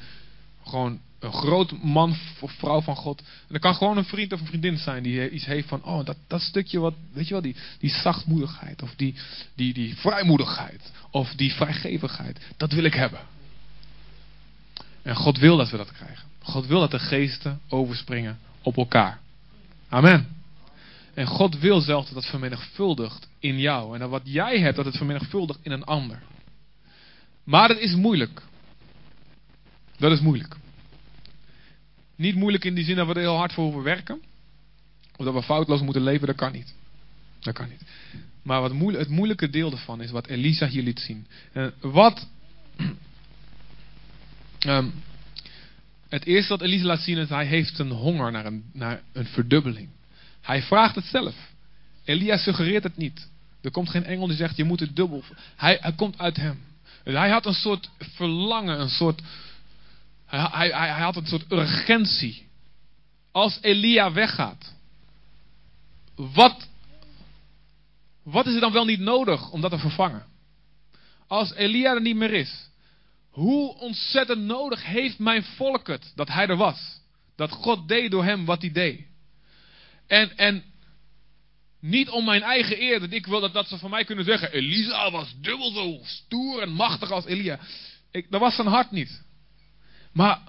gewoon 0.63 0.99
een 1.19 1.33
groot 1.33 1.83
man 1.83 2.15
of 2.39 2.51
vrouw 2.51 2.81
van 2.81 2.95
God. 2.95 3.19
En 3.19 3.47
dat 3.47 3.61
kan 3.61 3.75
gewoon 3.75 3.97
een 3.97 4.05
vriend 4.05 4.33
of 4.33 4.39
een 4.39 4.47
vriendin 4.47 4.77
zijn 4.77 5.03
die 5.03 5.29
iets 5.29 5.45
heeft 5.45 5.67
van, 5.67 5.83
oh, 5.83 6.05
dat, 6.05 6.17
dat 6.27 6.41
stukje 6.41 6.79
wat, 6.79 6.93
weet 7.13 7.27
je 7.27 7.33
wel, 7.33 7.41
die, 7.41 7.55
die 7.79 7.89
zachtmoedigheid 7.89 8.81
of 8.81 8.93
die, 8.95 9.15
die, 9.55 9.73
die 9.73 9.95
vrijmoedigheid 9.95 10.91
of 11.11 11.33
die 11.35 11.53
vrijgevigheid. 11.53 12.39
Dat 12.57 12.71
wil 12.71 12.83
ik 12.83 12.93
hebben. 12.93 13.19
En 15.01 15.15
God 15.15 15.37
wil 15.37 15.57
dat 15.57 15.69
we 15.69 15.77
dat 15.77 15.91
krijgen. 15.91 16.27
God 16.41 16.65
wil 16.65 16.79
dat 16.79 16.91
de 16.91 16.99
geesten 16.99 17.59
overspringen 17.69 18.39
op 18.61 18.77
elkaar. 18.77 19.19
Amen. 19.89 20.27
En 21.13 21.27
God 21.27 21.59
wil 21.59 21.81
zelfs 21.81 22.07
dat 22.07 22.15
het 22.15 22.31
vermenigvuldigt 22.31 23.27
in 23.39 23.59
jou. 23.59 23.93
En 23.93 23.99
dat 23.99 24.09
wat 24.09 24.21
jij 24.23 24.59
hebt, 24.59 24.75
dat 24.75 24.85
het 24.85 24.97
vermenigvuldigt 24.97 25.59
in 25.61 25.71
een 25.71 25.83
ander. 25.83 26.21
Maar 27.43 27.69
het 27.69 27.79
is 27.79 27.95
moeilijk. 27.95 28.41
Dat 30.03 30.11
is 30.11 30.21
moeilijk. 30.21 30.55
Niet 32.15 32.35
moeilijk 32.35 32.65
in 32.65 32.73
die 32.75 32.83
zin 32.83 32.95
dat 32.95 33.07
we 33.07 33.13
er 33.13 33.19
heel 33.19 33.35
hard 33.35 33.53
voor 33.53 33.83
werken. 33.83 34.21
Of 35.17 35.25
dat 35.25 35.33
we 35.33 35.43
foutloos 35.43 35.81
moeten 35.81 36.03
leven, 36.03 36.27
dat 36.27 36.35
kan 36.35 36.51
niet. 36.51 36.73
Dat 37.39 37.53
kan 37.53 37.69
niet. 37.69 37.81
Maar 38.41 38.61
wat 38.61 38.73
moeilijk, 38.73 39.03
het 39.03 39.13
moeilijke 39.13 39.49
deel 39.49 39.71
ervan 39.71 40.01
is 40.01 40.11
wat 40.11 40.27
Elisa 40.27 40.67
hier 40.67 40.83
liet 40.83 40.99
zien. 40.99 41.27
En 41.51 41.73
wat. 41.81 42.27
Um, 44.67 44.93
het 46.09 46.25
eerste 46.25 46.49
wat 46.49 46.61
Elisa 46.61 46.85
laat 46.85 46.99
zien 46.99 47.17
is, 47.17 47.29
hij 47.29 47.45
heeft 47.45 47.79
een 47.79 47.91
honger 47.91 48.31
naar 48.31 48.45
een, 48.45 48.63
naar 48.73 49.01
een 49.11 49.25
verdubbeling. 49.25 49.89
Hij 50.41 50.61
vraagt 50.61 50.95
het 50.95 51.05
zelf. 51.05 51.35
Elia 52.03 52.37
suggereert 52.37 52.83
het 52.83 52.97
niet. 52.97 53.29
Er 53.61 53.71
komt 53.71 53.89
geen 53.89 54.05
engel 54.05 54.27
die 54.27 54.37
zegt, 54.37 54.57
je 54.57 54.63
moet 54.63 54.79
het 54.79 54.95
dubbel. 54.95 55.23
Hij, 55.55 55.77
hij 55.81 55.93
komt 55.93 56.17
uit 56.19 56.35
hem. 56.35 56.59
Dus 57.03 57.13
hij 57.13 57.29
had 57.29 57.45
een 57.45 57.53
soort 57.53 57.89
verlangen, 57.99 58.79
een 58.79 58.89
soort 58.89 59.21
hij, 60.41 60.69
hij, 60.69 60.89
hij 60.89 61.03
had 61.03 61.15
een 61.15 61.25
soort 61.25 61.51
urgentie. 61.51 62.47
Als 63.31 63.57
Elia 63.61 64.11
weggaat, 64.11 64.73
wat, 66.15 66.67
wat 68.23 68.45
is 68.45 68.53
er 68.53 68.59
dan 68.59 68.71
wel 68.71 68.85
niet 68.85 68.99
nodig 68.99 69.51
om 69.51 69.61
dat 69.61 69.71
te 69.71 69.77
vervangen? 69.77 70.25
Als 71.27 71.53
Elia 71.53 71.93
er 71.93 72.01
niet 72.01 72.15
meer 72.15 72.33
is, 72.33 72.69
hoe 73.29 73.77
ontzettend 73.79 74.41
nodig 74.41 74.85
heeft 74.85 75.19
mijn 75.19 75.43
volk 75.43 75.87
het 75.87 76.11
dat 76.15 76.27
hij 76.27 76.47
er 76.47 76.57
was? 76.57 77.01
Dat 77.35 77.51
God 77.51 77.87
deed 77.87 78.11
door 78.11 78.23
hem 78.23 78.45
wat 78.45 78.61
hij 78.61 78.71
deed. 78.71 79.05
En, 80.07 80.37
en 80.37 80.63
niet 81.79 82.09
om 82.09 82.25
mijn 82.25 82.41
eigen 82.41 82.81
eer, 82.81 82.99
dat 82.99 83.11
ik 83.11 83.25
wil 83.25 83.39
dat, 83.39 83.53
dat 83.53 83.67
ze 83.67 83.77
van 83.77 83.89
mij 83.89 84.03
kunnen 84.03 84.25
zeggen: 84.25 84.51
Elisa 84.51 85.11
was 85.11 85.35
dubbel 85.41 85.71
zo 85.71 85.99
stoer 86.03 86.61
en 86.61 86.71
machtig 86.71 87.11
als 87.11 87.25
Elia. 87.25 87.59
Ik, 88.11 88.31
dat 88.31 88.39
was 88.39 88.55
zijn 88.55 88.67
hart 88.67 88.91
niet. 88.91 89.21
Maar 90.13 90.39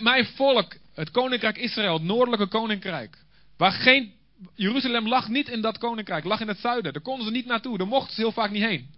mijn 0.00 0.26
volk, 0.26 0.76
het 0.94 1.10
koninkrijk 1.10 1.56
Israël, 1.56 1.94
het 1.94 2.02
noordelijke 2.02 2.46
koninkrijk, 2.46 3.18
waar 3.56 3.72
geen, 3.72 4.12
Jeruzalem 4.54 5.08
lag 5.08 5.28
niet 5.28 5.48
in 5.48 5.60
dat 5.60 5.78
koninkrijk, 5.78 6.24
lag 6.24 6.40
in 6.40 6.48
het 6.48 6.58
zuiden. 6.58 6.92
Daar 6.92 7.02
konden 7.02 7.26
ze 7.26 7.32
niet 7.32 7.46
naartoe, 7.46 7.78
daar 7.78 7.86
mochten 7.86 8.14
ze 8.14 8.20
heel 8.20 8.32
vaak 8.32 8.50
niet 8.50 8.62
heen. 8.62 8.94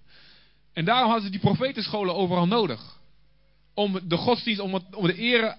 En 0.72 0.84
daarom 0.84 1.06
hadden 1.10 1.24
ze 1.24 1.30
die 1.30 1.40
profetenscholen 1.40 2.14
overal 2.14 2.46
nodig. 2.46 2.98
Om 3.74 4.00
de 4.08 4.16
godsdienst, 4.16 4.60
om 4.60 4.74
het, 4.74 4.84
de 4.90 5.14
ere, 5.14 5.56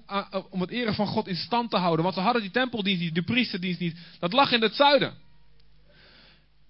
om 0.49 0.61
het 0.61 0.69
ere 0.69 0.93
van 0.93 1.07
God 1.07 1.27
in 1.27 1.35
stand 1.35 1.69
te 1.69 1.77
houden. 1.77 2.03
Want 2.03 2.15
ze 2.15 2.21
hadden 2.21 2.41
die 2.41 2.51
tempeldienst 2.51 3.01
niet, 3.01 3.15
de 3.15 3.23
priesterdienst 3.23 3.79
niet. 3.79 3.97
Dat 4.19 4.33
lag 4.33 4.51
in 4.51 4.61
het 4.61 4.75
zuiden. 4.75 5.13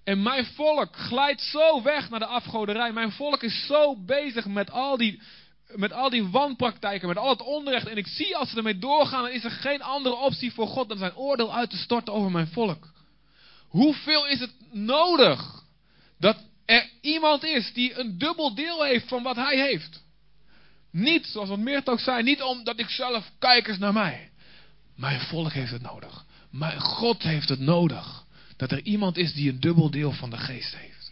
En 0.03 0.21
mijn 0.21 0.45
volk 0.45 0.95
glijdt 0.95 1.41
zo 1.41 1.81
weg 1.81 2.09
naar 2.09 2.19
de 2.19 2.25
afgoderij. 2.25 2.91
Mijn 2.91 3.11
volk 3.11 3.43
is 3.43 3.65
zo 3.65 3.95
bezig 4.05 4.45
met 4.45 4.71
al 4.71 4.97
die 4.97 5.21
met 5.75 5.93
al 5.93 6.09
die 6.09 6.27
wanpraktijken, 6.27 7.07
met 7.07 7.17
al 7.17 7.29
het 7.29 7.41
onrecht. 7.41 7.87
En 7.87 7.97
ik 7.97 8.07
zie 8.07 8.37
als 8.37 8.49
ze 8.49 8.57
ermee 8.57 8.77
doorgaan, 8.77 9.23
dan 9.23 9.31
is 9.31 9.43
er 9.43 9.51
geen 9.51 9.81
andere 9.81 10.15
optie 10.15 10.53
voor 10.53 10.67
God 10.67 10.89
dan 10.89 10.97
zijn 10.97 11.15
oordeel 11.15 11.55
uit 11.55 11.69
te 11.69 11.77
storten 11.77 12.13
over 12.13 12.31
mijn 12.31 12.47
volk. 12.47 12.91
Hoeveel 13.67 14.27
is 14.27 14.39
het 14.39 14.53
nodig 14.71 15.63
dat 16.19 16.37
er 16.65 16.89
iemand 17.01 17.43
is 17.43 17.73
die 17.73 17.99
een 17.99 18.17
dubbel 18.17 18.55
deel 18.55 18.83
heeft 18.83 19.07
van 19.07 19.23
wat 19.23 19.35
hij 19.35 19.57
heeft? 19.57 20.03
Niet, 20.91 21.25
zoals 21.25 21.49
wat 21.49 21.59
Meert 21.59 21.89
ook 21.89 21.99
zei, 21.99 22.23
niet 22.23 22.41
omdat 22.41 22.79
ik 22.79 22.89
zelf 22.89 23.31
kijkers 23.39 23.77
naar 23.77 23.93
mij. 23.93 24.29
Mijn 24.95 25.19
volk 25.19 25.51
heeft 25.51 25.71
het 25.71 25.81
nodig. 25.81 26.25
Mijn 26.49 26.79
God 26.79 27.23
heeft 27.23 27.49
het 27.49 27.59
nodig. 27.59 28.23
Dat 28.57 28.71
er 28.71 28.81
iemand 28.81 29.17
is 29.17 29.33
die 29.33 29.49
een 29.49 29.59
dubbel 29.59 29.91
deel 29.91 30.11
van 30.11 30.29
de 30.29 30.37
geest 30.37 30.75
heeft. 30.75 31.11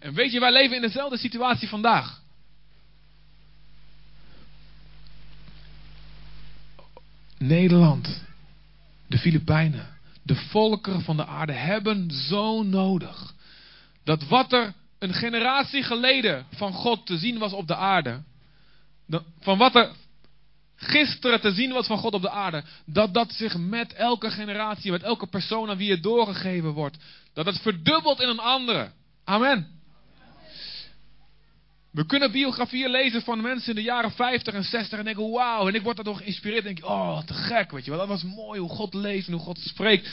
En 0.00 0.14
weet 0.14 0.32
je, 0.32 0.40
wij 0.40 0.52
leven 0.52 0.76
in 0.76 0.82
dezelfde 0.82 1.16
situatie 1.18 1.68
vandaag. 1.68 2.22
Nederland, 7.38 8.22
de 9.06 9.18
Filipijnen, 9.18 9.86
de 10.22 10.34
volkeren 10.34 11.02
van 11.02 11.16
de 11.16 11.26
aarde 11.26 11.52
hebben 11.52 12.10
zo 12.10 12.62
nodig. 12.62 13.34
Dat 14.04 14.28
wat 14.28 14.52
er 14.52 14.74
een 14.98 15.14
generatie 15.14 15.82
geleden 15.82 16.46
van 16.50 16.72
God 16.72 17.06
te 17.06 17.18
zien 17.18 17.38
was 17.38 17.52
op 17.52 17.66
de 17.66 17.76
aarde, 17.76 18.22
van 19.40 19.58
wat 19.58 19.74
er 19.74 19.90
gisteren 20.76 21.40
te 21.40 21.52
zien 21.52 21.72
was 21.72 21.86
van 21.86 21.98
God 21.98 22.14
op 22.14 22.22
de 22.22 22.30
aarde, 22.30 22.64
dat 22.86 23.14
dat 23.14 23.32
zich 23.32 23.56
met 23.56 23.92
elke 23.92 24.30
generatie, 24.30 24.90
met 24.90 25.02
elke 25.02 25.26
persoon 25.26 25.70
aan 25.70 25.76
wie 25.76 25.90
het 25.90 26.02
doorgegeven 26.02 26.70
wordt, 26.70 26.96
dat 27.32 27.46
het 27.46 27.60
verdubbelt 27.60 28.20
in 28.20 28.28
een 28.28 28.38
andere. 28.38 28.90
Amen. 29.24 29.68
We 31.94 32.06
kunnen 32.06 32.32
biografieën 32.32 32.90
lezen 32.90 33.22
van 33.22 33.40
mensen 33.40 33.68
in 33.68 33.74
de 33.74 33.82
jaren 33.82 34.10
50 34.10 34.54
en 34.54 34.64
60 34.64 34.98
en 34.98 35.04
denken, 35.04 35.30
wauw, 35.30 35.68
en 35.68 35.74
ik 35.74 35.82
word 35.82 35.96
daardoor 35.96 36.16
geïnspireerd. 36.16 36.64
En 36.64 36.74
denk, 36.74 36.86
oh, 36.86 37.22
te 37.22 37.34
gek, 37.34 37.70
weet 37.70 37.84
je 37.84 37.90
wel. 37.90 38.00
Dat 38.00 38.08
was 38.08 38.22
mooi 38.22 38.60
hoe 38.60 38.68
God 38.68 38.94
leeft 38.94 39.26
en 39.26 39.32
hoe 39.32 39.42
God 39.42 39.58
spreekt. 39.58 40.08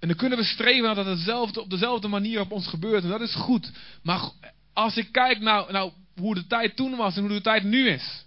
En 0.00 0.08
dan 0.08 0.16
kunnen 0.16 0.38
we 0.38 0.44
streven 0.44 0.82
naar 0.82 0.94
dat 0.94 1.06
hetzelfde, 1.06 1.60
op 1.60 1.70
dezelfde 1.70 2.08
manier 2.08 2.40
op 2.40 2.52
ons 2.52 2.66
gebeurt. 2.66 3.02
En 3.02 3.08
dat 3.08 3.20
is 3.20 3.34
goed. 3.34 3.70
Maar 4.02 4.30
als 4.72 4.96
ik 4.96 5.12
kijk 5.12 5.40
naar 5.40 5.90
hoe 6.16 6.34
de 6.34 6.46
tijd 6.46 6.76
toen 6.76 6.96
was 6.96 7.16
en 7.16 7.22
hoe 7.22 7.30
de 7.30 7.40
tijd 7.40 7.62
nu 7.62 7.88
is. 7.88 8.24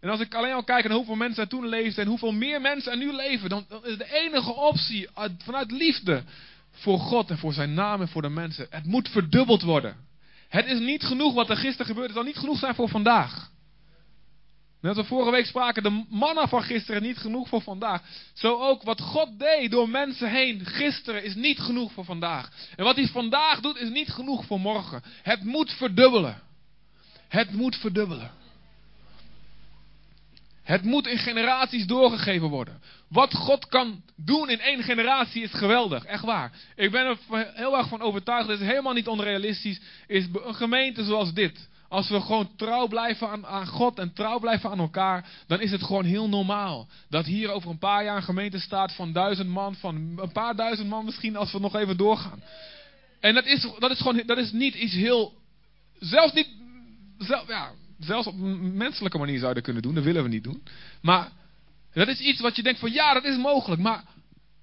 En 0.00 0.08
als 0.08 0.20
ik 0.20 0.34
alleen 0.34 0.52
al 0.52 0.64
kijk 0.64 0.84
naar 0.84 0.96
hoeveel 0.96 1.14
mensen 1.14 1.42
er 1.42 1.48
toen 1.48 1.68
leefden 1.68 2.04
en 2.04 2.10
hoeveel 2.10 2.32
meer 2.32 2.60
mensen 2.60 2.92
er 2.92 2.98
nu 2.98 3.12
leven. 3.12 3.48
Dan, 3.48 3.64
dan 3.68 3.86
is 3.86 3.98
de 3.98 4.12
enige 4.12 4.54
optie 4.54 5.08
vanuit 5.38 5.70
liefde 5.70 6.22
voor 6.70 6.98
God 6.98 7.30
en 7.30 7.38
voor 7.38 7.52
zijn 7.52 7.74
naam 7.74 8.00
en 8.00 8.08
voor 8.08 8.22
de 8.22 8.28
mensen. 8.28 8.66
Het 8.70 8.84
moet 8.84 9.08
verdubbeld 9.08 9.62
worden. 9.62 10.07
Het 10.48 10.66
is 10.66 10.78
niet 10.78 11.02
genoeg 11.02 11.34
wat 11.34 11.50
er 11.50 11.56
gisteren 11.56 11.86
gebeurde. 11.86 12.08
Het 12.08 12.16
zal 12.16 12.26
niet 12.26 12.38
genoeg 12.38 12.58
zijn 12.58 12.74
voor 12.74 12.88
vandaag. 12.88 13.50
Net 14.80 14.96
als 14.96 15.06
we 15.06 15.14
vorige 15.14 15.30
week 15.30 15.46
spraken, 15.46 15.82
de 15.82 16.04
manna 16.08 16.48
van 16.48 16.62
gisteren 16.62 17.00
is 17.00 17.06
niet 17.06 17.18
genoeg 17.18 17.48
voor 17.48 17.62
vandaag. 17.62 18.02
Zo 18.32 18.60
ook 18.60 18.82
wat 18.82 19.00
God 19.00 19.38
deed 19.38 19.70
door 19.70 19.88
mensen 19.88 20.30
heen 20.30 20.66
gisteren 20.66 21.24
is 21.24 21.34
niet 21.34 21.58
genoeg 21.58 21.92
voor 21.92 22.04
vandaag. 22.04 22.50
En 22.76 22.84
wat 22.84 22.96
hij 22.96 23.06
vandaag 23.06 23.60
doet 23.60 23.76
is 23.76 23.88
niet 23.88 24.08
genoeg 24.08 24.44
voor 24.44 24.60
morgen. 24.60 25.02
Het 25.22 25.44
moet 25.44 25.72
verdubbelen. 25.72 26.42
Het 27.28 27.52
moet 27.52 27.76
verdubbelen. 27.76 28.30
Het 30.62 30.82
moet 30.82 31.06
in 31.06 31.18
generaties 31.18 31.86
doorgegeven 31.86 32.48
worden. 32.48 32.82
Wat 33.08 33.34
God 33.34 33.66
kan 33.66 34.02
doen 34.16 34.50
in 34.50 34.60
één 34.60 34.82
generatie 34.82 35.42
is 35.42 35.52
geweldig. 35.52 36.04
Echt 36.04 36.24
waar. 36.24 36.52
Ik 36.76 36.90
ben 36.90 37.06
er 37.06 37.18
heel 37.54 37.76
erg 37.76 37.88
van 37.88 38.00
overtuigd. 38.00 38.48
Het 38.48 38.60
is 38.60 38.66
helemaal 38.66 38.92
niet 38.92 39.08
onrealistisch. 39.08 39.80
Is 40.06 40.26
een 40.44 40.54
gemeente 40.54 41.04
zoals 41.04 41.32
dit. 41.32 41.68
Als 41.88 42.08
we 42.08 42.20
gewoon 42.20 42.50
trouw 42.56 42.86
blijven 42.86 43.28
aan, 43.28 43.46
aan, 43.46 43.66
God 43.66 43.98
en 43.98 44.12
trouw 44.12 44.38
blijven 44.38 44.70
aan 44.70 44.78
elkaar, 44.78 45.28
dan 45.46 45.60
is 45.60 45.70
het 45.70 45.82
gewoon 45.82 46.04
heel 46.04 46.28
normaal. 46.28 46.88
Dat 47.08 47.26
hier 47.26 47.50
over 47.50 47.70
een 47.70 47.78
paar 47.78 48.04
jaar 48.04 48.16
een 48.16 48.22
gemeente 48.22 48.58
staat 48.58 48.92
van 48.92 49.12
duizend 49.12 49.48
man, 49.48 49.74
van 49.74 49.94
een 50.16 50.32
paar 50.32 50.56
duizend 50.56 50.88
man 50.88 51.04
misschien 51.04 51.36
als 51.36 51.52
we 51.52 51.58
nog 51.58 51.74
even 51.74 51.96
doorgaan. 51.96 52.42
En 53.20 53.34
dat 53.34 53.46
is, 53.46 53.68
dat 53.78 53.90
is 53.90 53.98
gewoon, 53.98 54.22
dat 54.26 54.38
is 54.38 54.52
niet 54.52 54.74
iets 54.74 54.94
heel, 54.94 55.32
zelfs 55.98 56.32
niet, 56.32 56.48
ja, 57.46 57.70
zelfs 57.98 58.26
op 58.26 58.34
een 58.34 58.76
menselijke 58.76 59.18
manier 59.18 59.36
zou 59.36 59.48
je 59.48 59.54
dat 59.54 59.64
kunnen 59.64 59.82
doen, 59.82 59.94
dat 59.94 60.04
willen 60.04 60.22
we 60.22 60.28
niet 60.28 60.44
doen. 60.44 60.62
Maar 61.02 61.28
dat 61.98 62.08
is 62.08 62.18
iets 62.18 62.40
wat 62.40 62.56
je 62.56 62.62
denkt 62.62 62.80
van 62.80 62.92
ja, 62.92 63.14
dat 63.14 63.24
is 63.24 63.36
mogelijk, 63.36 63.82
maar 63.82 64.04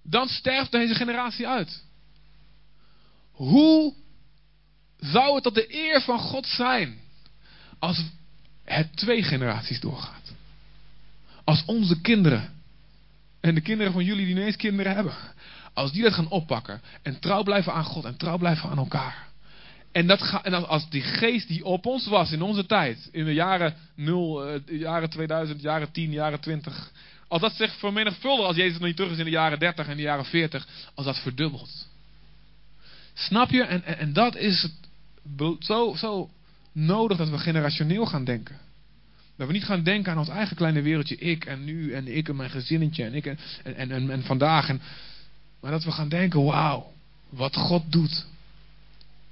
dan 0.04 0.28
sterft 0.28 0.72
deze 0.72 0.96
generatie 0.96 1.48
uit. 1.48 1.84
Hoe 3.32 3.94
zou 5.00 5.34
het 5.34 5.44
tot 5.44 5.56
de 5.56 5.76
eer 5.76 6.02
van 6.02 6.20
God 6.20 6.48
zijn 6.48 7.00
als 7.80 8.04
het 8.64 8.98
twee 8.98 9.24
generaties 9.24 9.80
doorgaat? 9.80 10.34
Als 11.44 11.64
onze 11.66 12.02
kinderen 12.02 12.54
en 13.42 13.56
de 13.56 13.62
kinderen 13.62 13.94
van 13.94 14.04
jullie 14.04 14.26
die 14.26 14.36
ineens 14.36 14.56
kinderen 14.56 14.96
hebben, 14.96 15.14
als 15.74 15.92
die 15.92 16.04
dat 16.04 16.14
gaan 16.14 16.30
oppakken 16.30 16.82
en 17.02 17.20
trouw 17.20 17.44
blijven 17.44 17.74
aan 17.74 17.84
God 17.84 18.06
en 18.06 18.18
trouw 18.18 18.38
blijven 18.38 18.70
aan 18.70 18.78
elkaar. 18.78 19.28
En, 19.92 20.08
dat 20.08 20.22
ga, 20.22 20.44
en 20.44 20.68
als 20.68 20.90
die 20.90 21.02
geest 21.02 21.48
die 21.48 21.66
op 21.66 21.86
ons 21.86 22.08
was 22.08 22.32
in 22.32 22.42
onze 22.42 22.66
tijd, 22.66 23.10
in 23.12 23.26
de 23.26 23.34
jaren 23.34 23.76
0, 23.96 24.48
eh, 24.48 24.80
jaren 24.80 25.10
2000, 25.10 25.62
jaren 25.62 25.92
10, 25.92 26.12
jaren 26.12 26.40
20, 26.40 26.92
als 27.28 27.42
dat 27.42 27.54
zich 27.54 27.76
vermenigvuldigt, 27.78 28.48
als 28.48 28.56
Jezus 28.56 28.78
nog 28.78 28.88
niet 28.88 28.96
terug 28.96 29.12
is 29.12 29.18
in 29.18 29.24
de 29.24 29.30
jaren 29.30 29.60
30 29.60 29.88
en 29.88 29.96
de 29.96 30.02
jaren 30.02 30.26
40, 30.26 30.68
als 30.94 31.06
dat 31.06 31.20
verdubbelt. 31.20 31.88
Snap 33.14 33.50
je? 33.50 33.64
En, 33.64 33.84
en, 33.84 34.14
dat 34.14 34.36
is 34.36 34.70
zo, 35.60 35.96
zo 35.96 36.30
nodig 36.72 37.18
dat 37.18 37.30
we 37.30 37.38
generationeel 37.38 38.06
gaan 38.06 38.24
denken. 38.24 38.60
Dat 39.38 39.48
we 39.48 39.54
niet 39.54 39.66
gaan 39.66 39.84
denken 39.84 40.12
aan 40.12 40.18
ons 40.18 40.30
eigen 40.30 40.56
kleine 40.56 40.82
wereldje, 40.82 41.18
ik 41.18 41.46
en 41.46 41.64
nu 41.64 41.94
en 41.94 42.18
ik 42.18 42.30
en 42.30 42.36
mijn 42.36 42.50
gezinnetje 42.50 43.04
en 43.04 43.14
ik 43.14 43.26
en, 43.26 43.38
en, 43.64 43.92
en, 43.92 44.10
en 44.10 44.24
vandaag. 44.24 44.70
En, 44.70 44.82
maar 45.62 45.72
dat 45.72 45.84
we 45.84 45.92
gaan 45.92 46.10
denken, 46.10 46.44
wauw, 46.44 46.94
wat 47.30 47.56
God 47.56 47.92
doet. 47.92 48.26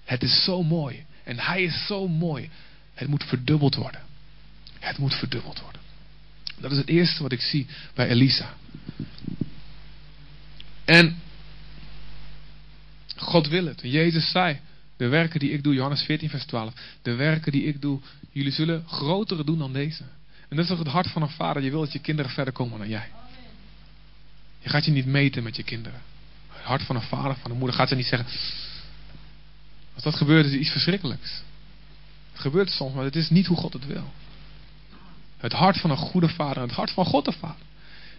Het 0.03 0.23
is 0.23 0.43
zo 0.43 0.63
mooi. 0.63 1.05
En 1.23 1.39
Hij 1.39 1.63
is 1.63 1.85
zo 1.85 2.07
mooi. 2.07 2.49
Het 2.93 3.07
moet 3.07 3.23
verdubbeld 3.23 3.75
worden. 3.75 4.01
Het 4.79 4.97
moet 4.97 5.13
verdubbeld 5.13 5.61
worden. 5.61 5.82
Dat 6.59 6.71
is 6.71 6.77
het 6.77 6.87
eerste 6.87 7.23
wat 7.23 7.31
ik 7.31 7.41
zie 7.41 7.67
bij 7.93 8.07
Elisa. 8.07 8.53
En 10.85 11.21
God 13.15 13.47
wil 13.47 13.65
het. 13.65 13.79
Jezus 13.83 14.31
zei, 14.31 14.59
de 14.97 15.07
werken 15.07 15.39
die 15.39 15.51
ik 15.51 15.63
doe, 15.63 15.73
Johannes 15.73 16.01
14, 16.01 16.29
vers 16.29 16.45
12. 16.45 16.73
De 17.01 17.13
werken 17.13 17.51
die 17.51 17.63
ik 17.63 17.81
doe, 17.81 17.99
jullie 18.31 18.51
zullen 18.51 18.83
grotere 18.87 19.43
doen 19.43 19.57
dan 19.57 19.73
deze. 19.73 20.03
En 20.49 20.55
dat 20.55 20.59
is 20.59 20.67
toch 20.67 20.79
het 20.79 20.87
hart 20.87 21.07
van 21.07 21.21
een 21.21 21.29
vader. 21.29 21.63
Je 21.63 21.69
wil 21.69 21.79
dat 21.79 21.93
je 21.93 21.99
kinderen 21.99 22.31
verder 22.31 22.53
komen 22.53 22.79
dan 22.79 22.89
jij. 22.89 23.09
Je 24.59 24.69
gaat 24.69 24.85
je 24.85 24.91
niet 24.91 25.05
meten 25.05 25.43
met 25.43 25.55
je 25.55 25.63
kinderen. 25.63 26.01
Het 26.47 26.63
hart 26.63 26.81
van 26.81 26.95
een 26.95 27.01
vader, 27.01 27.35
van 27.35 27.51
een 27.51 27.57
moeder 27.57 27.75
gaat 27.75 27.89
ze 27.89 27.95
niet 27.95 28.05
zeggen. 28.05 28.27
Als 29.93 30.03
dat 30.03 30.15
gebeurt 30.15 30.45
is 30.45 30.53
iets 30.53 30.69
verschrikkelijks. 30.69 31.41
Het 32.31 32.41
gebeurt 32.41 32.69
soms, 32.69 32.93
maar 32.93 33.03
het 33.03 33.15
is 33.15 33.29
niet 33.29 33.45
hoe 33.45 33.57
God 33.57 33.73
het 33.73 33.85
wil. 33.85 34.11
Het 35.43 35.53
hart 35.53 35.79
van 35.79 35.89
een 35.89 35.97
goede 35.97 36.29
vader, 36.29 36.61
het 36.61 36.71
hart 36.71 36.91
van 36.91 37.05
God 37.05 37.25
de 37.25 37.31
Vader, 37.31 37.65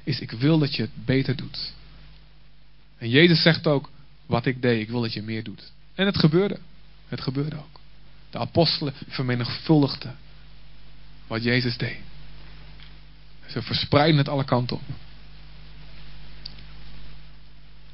is 0.02 0.20
ik 0.20 0.30
wil 0.30 0.58
dat 0.58 0.74
je 0.74 0.82
het 0.82 1.04
beter 1.04 1.36
doet. 1.36 1.72
En 2.98 3.08
Jezus 3.08 3.42
zegt 3.42 3.66
ook, 3.66 3.90
wat 4.26 4.46
ik 4.46 4.62
deed, 4.62 4.80
ik 4.80 4.88
wil 4.88 5.00
dat 5.00 5.12
je 5.12 5.22
meer 5.22 5.42
doet. 5.42 5.72
En 5.94 6.06
het 6.06 6.18
gebeurde. 6.18 6.58
Het 7.08 7.20
gebeurde 7.20 7.56
ook. 7.56 7.80
De 8.30 8.38
apostelen 8.38 8.94
vermenigvuldigden 9.08 10.16
wat 11.26 11.42
Jezus 11.42 11.76
deed. 11.76 11.98
Ze 13.46 13.62
verspreiden 13.62 14.18
het 14.18 14.28
alle 14.28 14.44
kanten 14.44 14.76
op. 14.76 14.82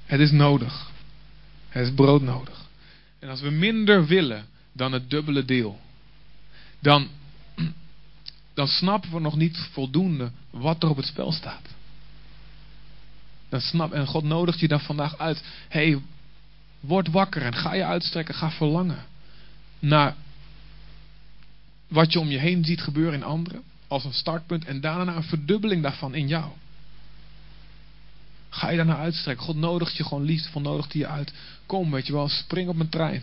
Het 0.05 0.21
is 0.21 0.31
nodig. 0.31 0.91
Het 1.69 1.87
is 1.87 1.95
brood 1.95 2.23
nodig. 2.23 2.69
En 3.19 3.29
als 3.29 3.41
we 3.41 3.51
minder 3.51 4.07
willen 4.07 4.47
dan 4.73 4.93
het 4.93 5.11
dubbele 5.11 5.45
deel, 5.45 5.81
dan, 6.79 7.09
dan 8.61 8.69
snappen 8.69 9.13
we 9.13 9.21
nog 9.21 9.37
niet 9.37 9.69
voldoende 9.73 10.31
wat 10.51 10.83
er 10.83 10.89
op 10.89 10.97
het 10.97 11.07
spel 11.07 11.33
staat. 11.33 11.69
Dan 13.49 13.61
snap, 13.61 13.93
en 13.93 14.07
God 14.07 14.25
nodigt 14.25 14.61
je 14.61 14.69
dan 14.69 14.81
vandaag 14.81 15.19
uit. 15.19 15.43
hey, 15.69 16.01
word 16.81 17.11
wakker 17.11 17.43
en 17.43 17.55
ga 17.55 17.75
je 17.75 17.85
uitstrekken, 17.85 18.35
ga 18.35 18.51
verlangen 18.51 19.05
naar 19.79 20.15
wat 21.89 22.13
je 22.13 22.21
om 22.21 22.29
je 22.29 22.39
heen 22.39 22.65
ziet 22.65 22.81
gebeuren 22.81 23.15
in 23.15 23.23
anderen 23.23 23.63
als 23.89 24.05
een 24.05 24.13
startpunt 24.13 24.65
en 24.65 24.81
daarna 24.81 25.17
een 25.17 25.23
verdubbeling 25.23 25.83
daarvan 25.83 26.15
in 26.15 26.29
jou. 26.29 26.51
Ga 28.49 28.71
je 28.71 28.77
daarna 28.77 28.97
uitstrekken. 28.97 29.45
God 29.45 29.57
nodigt 29.57 29.97
je 29.97 30.05
gewoon 30.05 30.25
liefdevol, 30.25 30.61
nodigt 30.61 30.93
je 30.93 31.07
uit. 31.07 31.33
Kom, 31.67 31.91
weet 31.91 32.07
je 32.07 32.13
wel, 32.13 32.29
spring 32.29 32.69
op 32.69 32.77
mijn 32.77 32.89
trein. 32.89 33.23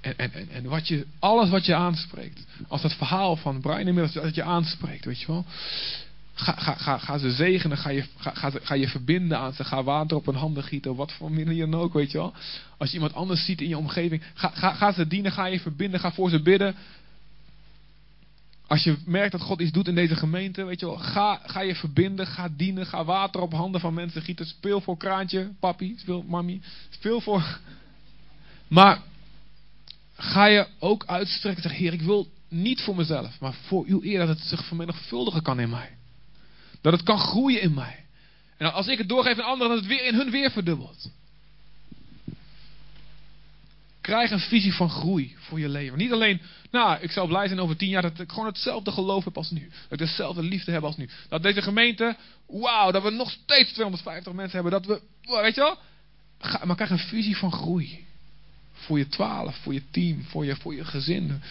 En, 0.00 0.18
en, 0.18 0.32
en, 0.32 0.48
en 0.50 0.64
wat 0.64 0.88
je, 0.88 1.06
alles 1.18 1.50
wat 1.50 1.66
je 1.66 1.74
aanspreekt. 1.74 2.46
Als 2.68 2.82
het 2.82 2.94
verhaal 2.94 3.36
van 3.36 3.60
Brian 3.60 3.86
inmiddels 3.86 4.12
dat 4.12 4.34
je 4.34 4.42
aanspreekt, 4.42 5.04
weet 5.04 5.20
je 5.20 5.26
wel. 5.26 5.44
Ga, 6.34 6.74
ga, 6.76 6.98
ga, 6.98 7.18
ze 7.18 7.30
zegenen, 7.30 7.78
ga 7.78 7.90
je, 7.90 8.04
ga, 8.16 8.50
ga 8.62 8.74
je 8.74 8.88
verbinden 8.88 9.38
aan 9.38 9.52
ze. 9.52 9.64
Ga 9.64 9.82
water 9.82 10.16
op 10.16 10.26
hun 10.26 10.34
handen 10.34 10.62
gieten, 10.62 10.94
wat 10.94 11.12
voor 11.12 11.32
manier 11.32 11.70
dan 11.70 11.80
ook, 11.80 11.92
weet 11.92 12.10
je 12.10 12.18
wel. 12.18 12.34
Als 12.76 12.88
je 12.88 12.94
iemand 12.94 13.14
anders 13.14 13.44
ziet 13.44 13.60
in 13.60 13.68
je 13.68 13.78
omgeving, 13.78 14.22
ga, 14.34 14.50
ga, 14.54 14.72
ga 14.74 14.92
ze 14.92 15.06
dienen, 15.06 15.32
ga 15.32 15.46
je 15.46 15.60
verbinden, 15.60 16.00
ga 16.00 16.12
voor 16.12 16.30
ze 16.30 16.42
bidden. 16.42 16.74
Als 18.66 18.84
je 18.84 18.96
merkt 19.04 19.32
dat 19.32 19.40
God 19.40 19.60
iets 19.60 19.72
doet 19.72 19.88
in 19.88 19.94
deze 19.94 20.16
gemeente, 20.16 20.64
weet 20.64 20.80
je 20.80 20.86
wel, 20.86 20.96
ga, 20.96 21.40
ga 21.46 21.60
je 21.60 21.74
verbinden, 21.74 22.26
ga 22.26 22.48
dienen, 22.56 22.86
ga 22.86 23.04
water 23.04 23.40
op 23.40 23.52
handen 23.52 23.80
van 23.80 23.94
mensen 23.94 24.22
gieten. 24.22 24.46
Speel 24.46 24.80
voor 24.80 24.96
kraantje, 24.96 25.50
papi, 25.60 25.94
speel 25.98 26.22
mami, 26.22 26.60
speel 26.90 27.20
voor. 27.20 27.58
Maar 28.68 29.00
ga 30.18 30.46
je 30.46 30.66
ook 30.78 31.04
uitstrekken 31.06 31.62
en 31.62 31.68
zeggen, 31.68 31.86
Heer, 31.86 32.00
ik 32.00 32.06
wil 32.06 32.28
niet 32.48 32.80
voor 32.80 32.96
mezelf, 32.96 33.40
maar 33.40 33.54
voor 33.54 33.84
uw 33.86 34.02
eer 34.02 34.18
dat 34.18 34.28
het 34.28 34.38
zich 34.40 34.64
vermenigvuldigen 34.64 35.42
kan 35.42 35.60
in 35.60 35.70
mij. 35.70 35.96
Dat 36.80 36.92
het 36.92 37.02
kan 37.02 37.18
groeien 37.18 37.60
in 37.60 37.74
mij. 37.74 38.04
En 38.56 38.72
als 38.72 38.86
ik 38.86 38.98
het 38.98 39.08
doorgeef 39.08 39.38
aan 39.38 39.44
anderen, 39.44 39.68
dat 39.68 39.78
het 39.78 39.88
weer 39.88 40.06
in 40.06 40.14
hun 40.14 40.30
weer 40.30 40.50
verdubbelt. 40.50 41.10
Krijg 44.00 44.30
een 44.30 44.40
visie 44.40 44.74
van 44.74 44.90
groei 44.90 45.36
voor 45.38 45.60
je 45.60 45.68
leven. 45.68 45.98
Niet 45.98 46.12
alleen, 46.12 46.40
nou, 46.70 47.00
ik 47.00 47.10
zou 47.10 47.28
blij 47.28 47.46
zijn 47.46 47.60
over 47.60 47.76
tien 47.76 47.88
jaar 47.88 48.02
dat 48.02 48.20
ik 48.20 48.30
gewoon 48.30 48.46
hetzelfde 48.46 48.92
geloof 48.92 49.24
heb 49.24 49.36
als 49.36 49.50
nu. 49.50 49.68
Dat 49.88 50.00
ik 50.00 50.06
dezelfde 50.06 50.42
liefde 50.42 50.72
heb 50.72 50.82
als 50.82 50.96
nu. 50.96 51.08
Dat 51.28 51.42
deze 51.42 51.62
gemeente, 51.62 52.16
wauw, 52.46 52.90
dat 52.90 53.02
we 53.02 53.10
nog 53.10 53.30
steeds 53.30 53.72
250 53.72 54.32
mensen 54.32 54.62
hebben. 54.62 54.82
Dat 54.82 54.86
we, 54.86 55.00
weet 55.42 55.54
je 55.54 55.60
wel. 55.60 55.78
maar 56.64 56.76
krijg 56.76 56.90
een 56.90 56.98
visie 56.98 57.36
van 57.36 57.52
groei. 57.52 58.06
Voor 58.78 58.98
je 58.98 59.08
twaalf, 59.08 59.56
voor 59.56 59.72
je 59.72 59.82
team, 59.90 60.24
voor 60.24 60.44
je, 60.44 60.56
voor 60.56 60.74
je 60.74 60.84
gezin. 60.84 61.42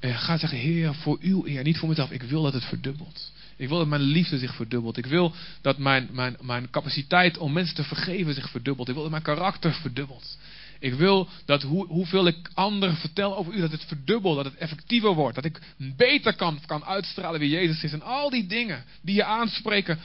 En 0.00 0.14
ga 0.14 0.38
zeggen, 0.38 0.58
Heer, 0.58 0.94
voor 0.94 1.18
uw 1.20 1.46
eer, 1.46 1.62
niet 1.62 1.78
voor 1.78 1.88
mezelf. 1.88 2.10
Ik 2.10 2.22
wil 2.22 2.42
dat 2.42 2.52
het 2.52 2.64
verdubbelt. 2.64 3.32
Ik 3.56 3.68
wil 3.68 3.78
dat 3.78 3.86
mijn 3.86 4.02
liefde 4.02 4.38
zich 4.38 4.54
verdubbelt. 4.54 4.96
Ik 4.96 5.06
wil 5.06 5.34
dat 5.60 5.78
mijn, 5.78 6.08
mijn, 6.12 6.36
mijn 6.40 6.70
capaciteit 6.70 7.38
om 7.38 7.52
mensen 7.52 7.74
te 7.74 7.84
vergeven 7.84 8.34
zich 8.34 8.50
verdubbelt. 8.50 8.88
Ik 8.88 8.94
wil 8.94 9.02
dat 9.02 9.12
mijn 9.12 9.22
karakter 9.22 9.74
verdubbelt. 9.74 10.38
Ik 10.78 10.94
wil 10.94 11.28
dat 11.44 11.62
hoe, 11.62 11.86
hoeveel 11.86 12.26
ik 12.26 12.50
anderen 12.54 12.96
vertel 12.96 13.36
over 13.36 13.54
u, 13.54 13.60
dat 13.60 13.70
het 13.70 13.84
verdubbelt, 13.84 14.36
dat 14.36 14.44
het 14.44 14.56
effectiever 14.56 15.14
wordt. 15.14 15.34
Dat 15.34 15.44
ik 15.44 15.60
beter 15.76 16.34
kan, 16.34 16.58
kan 16.66 16.84
uitstralen 16.84 17.40
wie 17.40 17.50
Jezus 17.50 17.82
is. 17.82 17.92
En 17.92 18.02
al 18.02 18.30
die 18.30 18.46
dingen 18.46 18.84
die 19.02 19.14
je 19.14 19.24
aanspreken, 19.24 19.98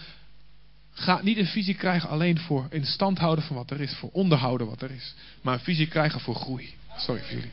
ga 0.98 1.20
niet 1.24 1.38
een 1.38 1.46
visie 1.46 1.76
krijgen 1.76 2.10
alleen 2.10 2.40
voor 2.40 2.68
in 2.70 2.86
stand 2.86 3.18
houden 3.18 3.46
van 3.46 3.56
wat 3.56 3.72
er 3.72 3.82
is, 3.82 3.94
voor 3.94 4.10
onderhouden 4.12 4.68
wat 4.68 4.82
er 4.82 4.92
is. 4.92 5.16
Maar 5.42 5.54
een 5.54 5.60
visie 5.60 5.88
krijgen 5.88 6.20
voor 6.20 6.36
groei. 6.36 6.74
Sorry 6.98 7.22
voor 7.22 7.34
jullie. 7.34 7.52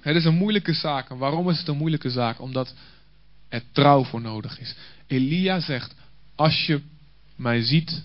Het 0.00 0.16
is 0.16 0.24
een 0.24 0.34
moeilijke 0.34 0.72
zaak. 0.72 1.10
En 1.10 1.18
waarom 1.18 1.50
is 1.50 1.58
het 1.58 1.68
een 1.68 1.76
moeilijke 1.76 2.10
zaak? 2.10 2.40
Omdat 2.40 2.74
er 3.48 3.62
trouw 3.72 4.04
voor 4.04 4.20
nodig 4.20 4.58
is. 4.60 4.74
Elia 5.06 5.60
zegt: 5.60 5.94
Als 6.34 6.66
je 6.66 6.80
mij 7.36 7.62
ziet, 7.62 8.02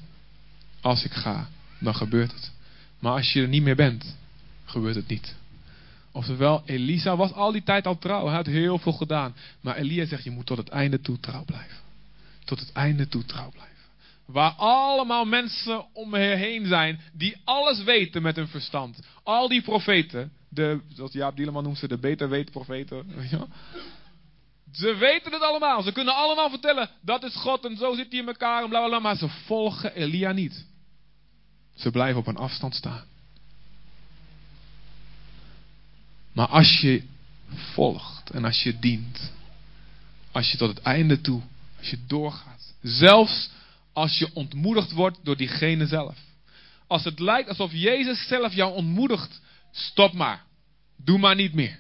Als 0.82 1.04
ik 1.04 1.14
ga, 1.14 1.50
dan 1.80 1.96
gebeurt 1.96 2.32
het. 2.32 2.52
Maar 3.00 3.12
als 3.12 3.34
je 3.34 3.42
er 3.42 3.48
niet 3.48 3.64
meer 3.64 3.76
bent, 3.76 4.16
gebeurt 4.66 4.96
het 4.96 5.08
niet. 5.08 5.36
Oftewel, 6.12 6.62
Elisa 6.65 7.15
was 7.15 7.34
al 7.34 7.52
die 7.52 7.63
tijd 7.63 7.88
al 7.88 7.98
trouw. 7.98 8.26
Hij 8.26 8.36
had 8.36 8.45
heel 8.45 8.78
veel 8.78 8.91
gedaan. 8.91 9.36
Maar 9.62 9.76
Elia 9.76 10.06
zegt, 10.06 10.24
je 10.24 10.32
moet 10.32 10.45
tot 10.45 10.58
het 10.58 10.69
einde 10.69 11.02
toe 11.02 11.19
trouw 11.19 11.43
blijven. 11.45 11.78
Tot 12.45 12.60
het 12.60 12.72
einde 12.72 13.08
toe 13.08 13.26
trouw 13.26 13.50
blijven. 13.50 13.69
Waar 14.26 14.52
allemaal 14.52 15.26
mensen 15.26 15.86
om 15.93 16.10
me 16.10 16.17
heen 16.17 16.65
zijn 16.65 17.00
die 17.13 17.38
alles 17.43 17.84
weten 17.84 18.22
met 18.22 18.36
hun 18.36 18.48
verstand. 18.48 19.00
Al 19.24 19.48
die 19.48 19.62
profeten, 19.62 20.32
de, 20.50 20.82
zoals 20.93 21.12
Jaap 21.12 21.36
Dieleman 21.36 21.63
noemt 21.63 21.78
ze, 21.78 21.88
de 21.88 21.98
beter 21.98 22.30
weet 22.30 22.52
profeten. 22.52 23.06
Ze 24.72 24.95
weten 24.95 25.32
het 25.32 25.41
allemaal. 25.41 25.82
Ze 25.82 25.91
kunnen 25.91 26.15
allemaal 26.15 26.50
vertellen, 26.50 26.89
dat 27.02 27.24
is 27.24 27.36
God 27.36 27.65
en 27.65 27.78
zo 27.78 27.95
zit 27.95 28.12
hij 28.12 28.19
in 28.19 28.28
elkaar 28.28 28.67
bla 28.67 28.88
bla. 28.88 29.00
Maar 29.00 29.17
ze 29.17 29.30
volgen 29.30 29.95
Elia 29.95 30.32
niet. 30.32 30.65
Ze 31.76 31.91
blijven 31.91 32.19
op 32.19 32.28
een 32.28 32.38
afstand 32.38 32.76
staan. 32.76 33.09
Maar 36.39 36.47
als 36.47 36.80
je 36.80 37.04
volgt 37.54 38.30
en 38.30 38.45
als 38.45 38.63
je 38.63 38.80
dient, 38.80 39.32
als 40.32 40.52
je 40.52 40.58
tot 40.58 40.69
het 40.69 40.82
einde 40.82 41.21
toe, 41.21 41.41
als 41.78 41.89
je 41.89 41.97
doorgaat, 42.08 42.73
zelfs 42.82 43.49
als 43.93 44.17
je 44.17 44.34
ontmoedigd 44.34 44.91
wordt 44.91 45.17
door 45.23 45.38
diegene 45.38 45.88
zelf. 45.88 46.17
Als 46.88 47.04
het 47.04 47.19
lijkt 47.19 47.49
alsof 47.49 47.71
Jezus 47.73 48.28
zelf 48.28 48.54
jou 48.54 48.73
ontmoedigt, 48.73 49.41
stop 49.71 50.13
maar. 50.13 50.43
Doe 50.97 51.17
maar 51.17 51.36
niet 51.36 51.54
meer. 51.54 51.80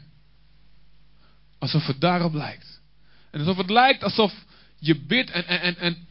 Alsof 1.59 1.87
het 1.87 2.01
daarop 2.01 2.33
lijkt. 2.33 2.81
En 3.31 3.39
alsof 3.39 3.57
het 3.57 3.69
lijkt 3.69 4.03
alsof 4.03 4.33
je 4.79 4.95
bidt 4.95 5.29
en, 5.29 5.47
en, 5.47 5.61
en, 5.61 5.77
en 5.77 6.07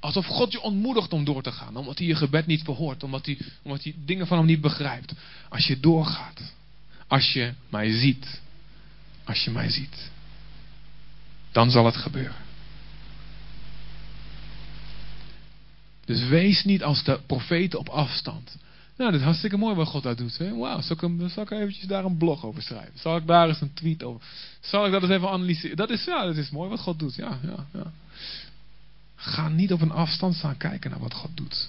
alsof 0.00 0.26
God 0.26 0.52
je 0.52 0.60
ontmoedigt 0.60 1.12
om 1.12 1.24
door 1.24 1.42
te 1.42 1.52
gaan. 1.52 1.76
Omdat 1.76 1.98
hij 1.98 2.06
je 2.06 2.16
gebed 2.16 2.46
niet 2.46 2.62
verhoort. 2.62 3.02
Omdat 3.02 3.26
hij, 3.26 3.38
omdat 3.62 3.82
hij 3.82 3.94
dingen 4.04 4.26
van 4.26 4.38
hem 4.38 4.46
niet 4.46 4.60
begrijpt. 4.60 5.12
Als 5.48 5.66
je 5.66 5.80
doorgaat. 5.80 6.58
Als 7.10 7.32
je 7.32 7.52
mij 7.68 7.92
ziet. 7.92 8.40
Als 9.24 9.44
je 9.44 9.50
mij 9.50 9.70
ziet. 9.70 10.10
Dan 11.52 11.70
zal 11.70 11.84
het 11.84 11.96
gebeuren. 11.96 12.36
Dus 16.04 16.28
wees 16.28 16.64
niet 16.64 16.82
als 16.82 17.04
de 17.04 17.20
profeten 17.26 17.78
op 17.78 17.88
afstand. 17.88 18.56
Nou, 18.96 19.10
dat 19.10 19.20
is 19.20 19.26
hartstikke 19.26 19.56
mooi 19.56 19.74
wat 19.74 19.88
God 19.88 20.02
daar 20.02 20.16
doet. 20.16 20.36
Wauw, 20.36 20.80
zal, 20.80 20.96
ik 20.96 21.30
zal 21.30 21.42
ik 21.42 21.50
eventjes 21.50 21.86
daar 21.86 22.04
een 22.04 22.16
blog 22.16 22.44
over 22.44 22.62
schrijven? 22.62 22.98
Zal 22.98 23.16
ik 23.16 23.26
daar 23.26 23.48
eens 23.48 23.60
een 23.60 23.74
tweet 23.74 24.02
over? 24.02 24.26
Zal 24.60 24.86
ik 24.86 24.92
dat 24.92 25.02
eens 25.02 25.10
even 25.10 25.30
analyseren? 25.30 25.76
Dat 25.76 25.90
is, 25.90 26.04
ja, 26.04 26.24
dat 26.24 26.36
is 26.36 26.50
mooi 26.50 26.68
wat 26.68 26.80
God 26.80 26.98
doet. 26.98 27.14
Ja, 27.14 27.38
ja, 27.42 27.66
ja. 27.72 27.92
Ga 29.16 29.48
niet 29.48 29.72
op 29.72 29.80
een 29.80 29.90
afstand 29.90 30.34
staan 30.34 30.56
kijken 30.56 30.90
naar 30.90 31.00
wat 31.00 31.14
God 31.14 31.30
doet. 31.34 31.68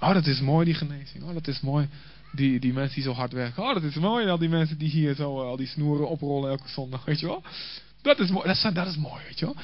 Oh, 0.00 0.12
dat 0.12 0.26
is 0.26 0.40
mooi 0.40 0.64
die 0.64 0.74
genezing. 0.74 1.24
Oh, 1.24 1.34
dat 1.34 1.48
is 1.48 1.60
mooi 1.60 1.88
die, 2.36 2.60
die 2.60 2.72
mensen 2.72 2.94
die 2.94 3.04
zo 3.04 3.12
hard 3.12 3.32
werken. 3.32 3.62
Oh, 3.62 3.74
dat 3.74 3.82
is 3.82 3.94
mooi 3.94 4.28
al 4.28 4.38
die 4.38 4.48
mensen 4.48 4.78
die 4.78 4.90
hier 4.90 5.14
zo 5.14 5.40
al 5.42 5.56
die 5.56 5.66
snoeren 5.66 6.08
oprollen 6.08 6.50
elke 6.50 6.68
zondag. 6.68 7.04
Weet 7.04 7.20
je 7.20 7.26
wel? 7.26 7.44
Dat 8.02 8.18
is 8.18 8.30
mooi. 8.30 8.46
Dat 8.46 8.56
is, 8.56 8.74
dat 8.74 8.86
is 8.86 8.96
mooi, 8.96 9.22
weet 9.24 9.38
je 9.38 9.44
wel? 9.44 9.56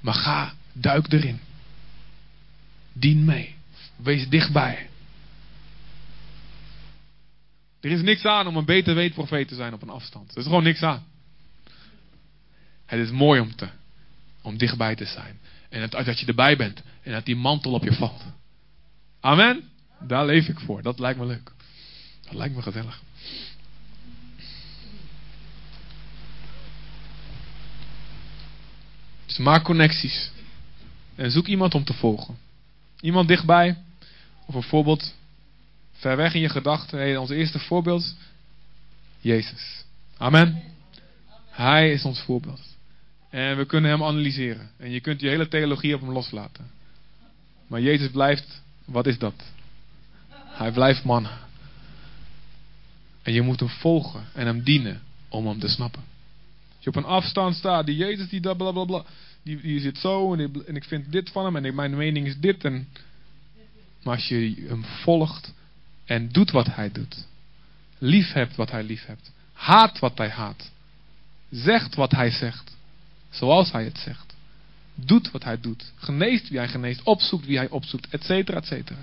Maar 0.00 0.14
ga, 0.14 0.54
duik 0.72 1.12
erin. 1.12 1.40
Dien 2.92 3.24
mee. 3.24 3.54
Wees 3.96 4.28
dichtbij. 4.28 4.88
Er 7.80 7.90
is 7.90 8.02
niks 8.02 8.24
aan 8.24 8.46
om 8.46 8.56
een 8.56 8.64
beter 8.64 8.94
weetprofeet 8.94 9.48
te 9.48 9.54
zijn 9.54 9.72
op 9.72 9.82
een 9.82 9.90
afstand. 9.90 10.30
Er 10.30 10.38
is 10.38 10.44
gewoon 10.44 10.62
niks 10.62 10.82
aan. 10.82 11.04
Het 12.86 13.00
is 13.00 13.10
mooi 13.10 13.40
om, 13.40 13.56
te, 13.56 13.68
om 14.42 14.56
dichtbij 14.56 14.94
te 14.94 15.04
zijn. 15.04 15.38
En 15.68 15.80
dat, 15.80 16.04
dat 16.04 16.20
je 16.20 16.26
erbij 16.26 16.56
bent. 16.56 16.82
En 17.02 17.12
dat 17.12 17.24
die 17.24 17.36
mantel 17.36 17.72
op 17.72 17.84
je 17.84 17.92
valt. 17.92 18.24
Amen. 19.20 19.70
Daar 20.00 20.26
leef 20.26 20.48
ik 20.48 20.58
voor. 20.58 20.82
Dat 20.82 20.98
lijkt 20.98 21.18
me 21.18 21.26
leuk. 21.26 21.52
Dat 22.24 22.34
lijkt 22.34 22.54
me 22.54 22.62
gezellig. 22.62 23.02
Dus 29.26 29.38
maak 29.38 29.64
connecties. 29.64 30.30
En 31.14 31.30
zoek 31.30 31.46
iemand 31.46 31.74
om 31.74 31.84
te 31.84 31.94
volgen. 31.94 32.38
Iemand 33.00 33.28
dichtbij. 33.28 33.78
Of 34.46 34.54
een 34.54 34.62
voorbeeld 34.62 35.14
ver 35.92 36.16
weg 36.16 36.34
in 36.34 36.40
je 36.40 36.48
gedachten. 36.48 36.98
Hey, 36.98 37.16
ons 37.16 37.30
eerste 37.30 37.58
voorbeeld. 37.58 38.14
Jezus. 39.20 39.84
Amen. 40.16 40.62
Hij 41.50 41.92
is 41.92 42.04
ons 42.04 42.20
voorbeeld. 42.20 42.76
En 43.30 43.56
we 43.56 43.64
kunnen 43.64 43.90
hem 43.90 44.02
analyseren. 44.02 44.70
En 44.76 44.90
je 44.90 45.00
kunt 45.00 45.20
je 45.20 45.28
hele 45.28 45.48
theologie 45.48 45.94
op 45.94 46.00
hem 46.00 46.12
loslaten. 46.12 46.70
Maar 47.66 47.80
Jezus 47.80 48.10
blijft, 48.10 48.62
wat 48.84 49.06
is 49.06 49.18
dat? 49.18 49.34
Hij 50.56 50.72
blijft 50.72 51.04
man. 51.04 51.26
En 53.22 53.32
je 53.32 53.42
moet 53.42 53.60
hem 53.60 53.68
volgen 53.68 54.24
en 54.32 54.46
hem 54.46 54.62
dienen 54.62 55.02
om 55.28 55.46
hem 55.46 55.58
te 55.58 55.68
snappen. 55.68 56.02
Als 56.74 56.84
je 56.84 56.90
op 56.90 56.96
een 56.96 57.04
afstand 57.04 57.54
staat, 57.54 57.86
die 57.86 57.96
Jezus 57.96 58.28
die 58.28 58.40
dat 58.40 58.56
bla 58.56 59.04
die, 59.42 59.60
die 59.60 59.80
zit 59.80 59.98
zo 59.98 60.34
en, 60.34 60.64
en, 60.66 60.76
ik 60.76 60.84
vind 60.84 61.12
dit 61.12 61.30
van 61.30 61.44
hem 61.44 61.64
en 61.64 61.74
mijn 61.74 61.96
mening 61.96 62.26
is 62.26 62.38
dit. 62.38 62.64
En, 62.64 62.88
maar 64.02 64.14
als 64.14 64.28
je 64.28 64.64
hem 64.68 64.84
volgt 64.84 65.54
en 66.04 66.28
doet 66.32 66.50
wat 66.50 66.66
hij 66.74 66.92
doet, 66.92 67.26
lief 67.98 68.32
hebt 68.32 68.56
wat 68.56 68.70
hij 68.70 68.82
lief 68.82 69.06
hebt, 69.06 69.32
haat 69.52 69.98
wat 69.98 70.18
hij 70.18 70.30
haat, 70.30 70.70
zegt 71.50 71.94
wat 71.94 72.10
hij 72.10 72.30
zegt, 72.30 72.76
zoals 73.30 73.72
hij 73.72 73.84
het 73.84 73.98
zegt, 73.98 74.34
doet 74.94 75.30
wat 75.30 75.44
hij 75.44 75.60
doet, 75.60 75.92
geneest 75.96 76.48
wie 76.48 76.58
hij 76.58 76.68
geneest, 76.68 77.02
opzoekt 77.02 77.46
wie 77.46 77.56
hij 77.56 77.68
opzoekt, 77.68 78.08
et 78.10 78.24
cetera, 78.24 78.56
et 78.56 78.66
cetera. 78.66 78.98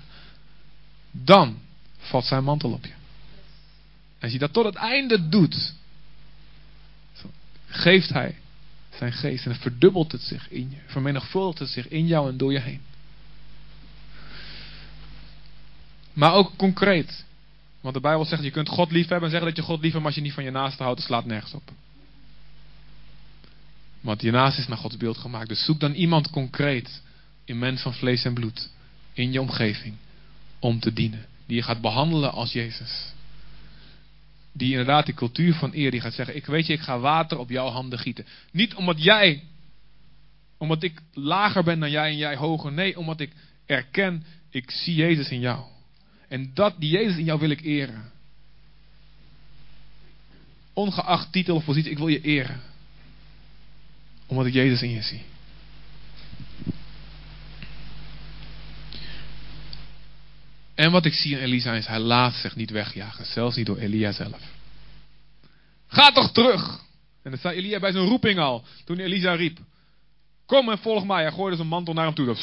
Dan 1.22 1.58
valt 1.98 2.24
zijn 2.24 2.44
mantel 2.44 2.72
op 2.72 2.84
je. 2.84 2.92
Als 4.20 4.32
je 4.32 4.38
dat 4.38 4.52
tot 4.52 4.64
het 4.64 4.74
einde 4.74 5.28
doet, 5.28 5.72
geeft 7.66 8.08
hij 8.08 8.38
zijn 8.90 9.12
geest. 9.12 9.46
En 9.46 9.56
verdubbelt 9.56 10.12
het 10.12 10.22
zich 10.22 10.50
in 10.50 10.70
je. 10.70 10.76
Vermenigvuldigt 10.86 11.58
het 11.58 11.68
zich 11.68 11.88
in 11.88 12.06
jou 12.06 12.28
en 12.28 12.36
door 12.36 12.52
je 12.52 12.60
heen. 12.60 12.80
Maar 16.12 16.32
ook 16.32 16.52
concreet. 16.56 17.24
Want 17.80 17.94
de 17.94 18.00
Bijbel 18.00 18.24
zegt, 18.24 18.42
je 18.42 18.50
kunt 18.50 18.68
God 18.68 18.90
lief 18.90 19.08
hebben 19.08 19.24
en 19.24 19.30
zeggen 19.30 19.48
dat 19.54 19.56
je 19.56 19.72
God 19.72 19.80
lief 19.80 19.92
hebt, 19.92 19.96
maar 19.96 20.06
als 20.06 20.14
je 20.14 20.20
niet 20.20 20.32
van 20.32 20.44
je 20.44 20.50
naaste 20.50 20.82
houdt, 20.82 21.00
slaat 21.00 21.24
nergens 21.24 21.52
op. 21.52 21.70
Want 24.00 24.22
je 24.22 24.30
naast 24.30 24.58
is 24.58 24.68
naar 24.68 24.78
Gods 24.78 24.96
beeld 24.96 25.18
gemaakt. 25.18 25.48
Dus 25.48 25.64
zoek 25.64 25.80
dan 25.80 25.92
iemand 25.92 26.30
concreet, 26.30 27.02
in 27.44 27.58
mens 27.58 27.82
van 27.82 27.94
vlees 27.94 28.24
en 28.24 28.34
bloed, 28.34 28.70
in 29.12 29.32
je 29.32 29.40
omgeving, 29.40 29.94
om 30.64 30.80
te 30.80 30.92
dienen. 30.92 31.26
Die 31.46 31.56
je 31.56 31.62
gaat 31.62 31.80
behandelen 31.80 32.32
als 32.32 32.52
Jezus 32.52 33.12
die 34.56 34.70
inderdaad 34.70 35.06
die 35.06 35.14
cultuur 35.14 35.54
van 35.54 35.74
eer, 35.74 35.90
die 35.90 36.00
gaat 36.00 36.12
zeggen, 36.12 36.36
ik 36.36 36.46
weet 36.46 36.66
je, 36.66 36.72
ik 36.72 36.80
ga 36.80 36.98
water 36.98 37.38
op 37.38 37.50
jouw 37.50 37.68
handen 37.68 37.98
gieten. 37.98 38.26
Niet 38.52 38.74
omdat 38.74 39.02
jij, 39.02 39.42
omdat 40.58 40.82
ik 40.82 41.02
lager 41.12 41.64
ben 41.64 41.80
dan 41.80 41.90
jij 41.90 42.08
en 42.08 42.16
jij 42.16 42.36
hoger. 42.36 42.72
Nee, 42.72 42.98
omdat 42.98 43.20
ik 43.20 43.32
erken, 43.66 44.24
ik 44.50 44.70
zie 44.70 44.94
Jezus 44.94 45.30
in 45.30 45.40
jou. 45.40 45.64
En 46.28 46.50
dat, 46.54 46.74
die 46.78 46.90
Jezus 46.90 47.16
in 47.16 47.24
jou 47.24 47.40
wil 47.40 47.50
ik 47.50 47.60
eren. 47.60 48.12
Ongeacht 50.72 51.32
titel 51.32 51.56
of 51.56 51.64
positie, 51.64 51.90
ik 51.90 51.98
wil 51.98 52.08
je 52.08 52.20
eren. 52.20 52.60
Omdat 54.26 54.46
ik 54.46 54.52
Jezus 54.52 54.82
in 54.82 54.90
je 54.90 55.02
zie. 55.02 55.22
En 60.74 60.90
wat 60.90 61.04
ik 61.04 61.12
zie 61.12 61.36
in 61.36 61.42
Elisa 61.42 61.72
is, 61.72 61.86
hij 61.86 61.98
laat 61.98 62.34
zich 62.34 62.56
niet 62.56 62.70
wegjagen. 62.70 63.26
Zelfs 63.26 63.56
niet 63.56 63.66
door 63.66 63.78
Elia 63.78 64.12
zelf. 64.12 64.40
Ga 65.86 66.12
toch 66.12 66.32
terug! 66.32 66.82
En 67.22 67.30
dat 67.30 67.40
zei 67.40 67.56
Elia 67.56 67.80
bij 67.80 67.92
zijn 67.92 68.06
roeping 68.06 68.38
al. 68.38 68.64
Toen 68.84 68.98
Elisa 68.98 69.34
riep. 69.34 69.58
Kom 70.46 70.70
en 70.70 70.78
volg 70.78 71.04
mij. 71.04 71.22
Hij 71.22 71.32
gooide 71.32 71.56
zijn 71.56 71.68
mantel 71.68 71.94
naar 71.94 72.04
hem 72.04 72.14
toe. 72.14 72.36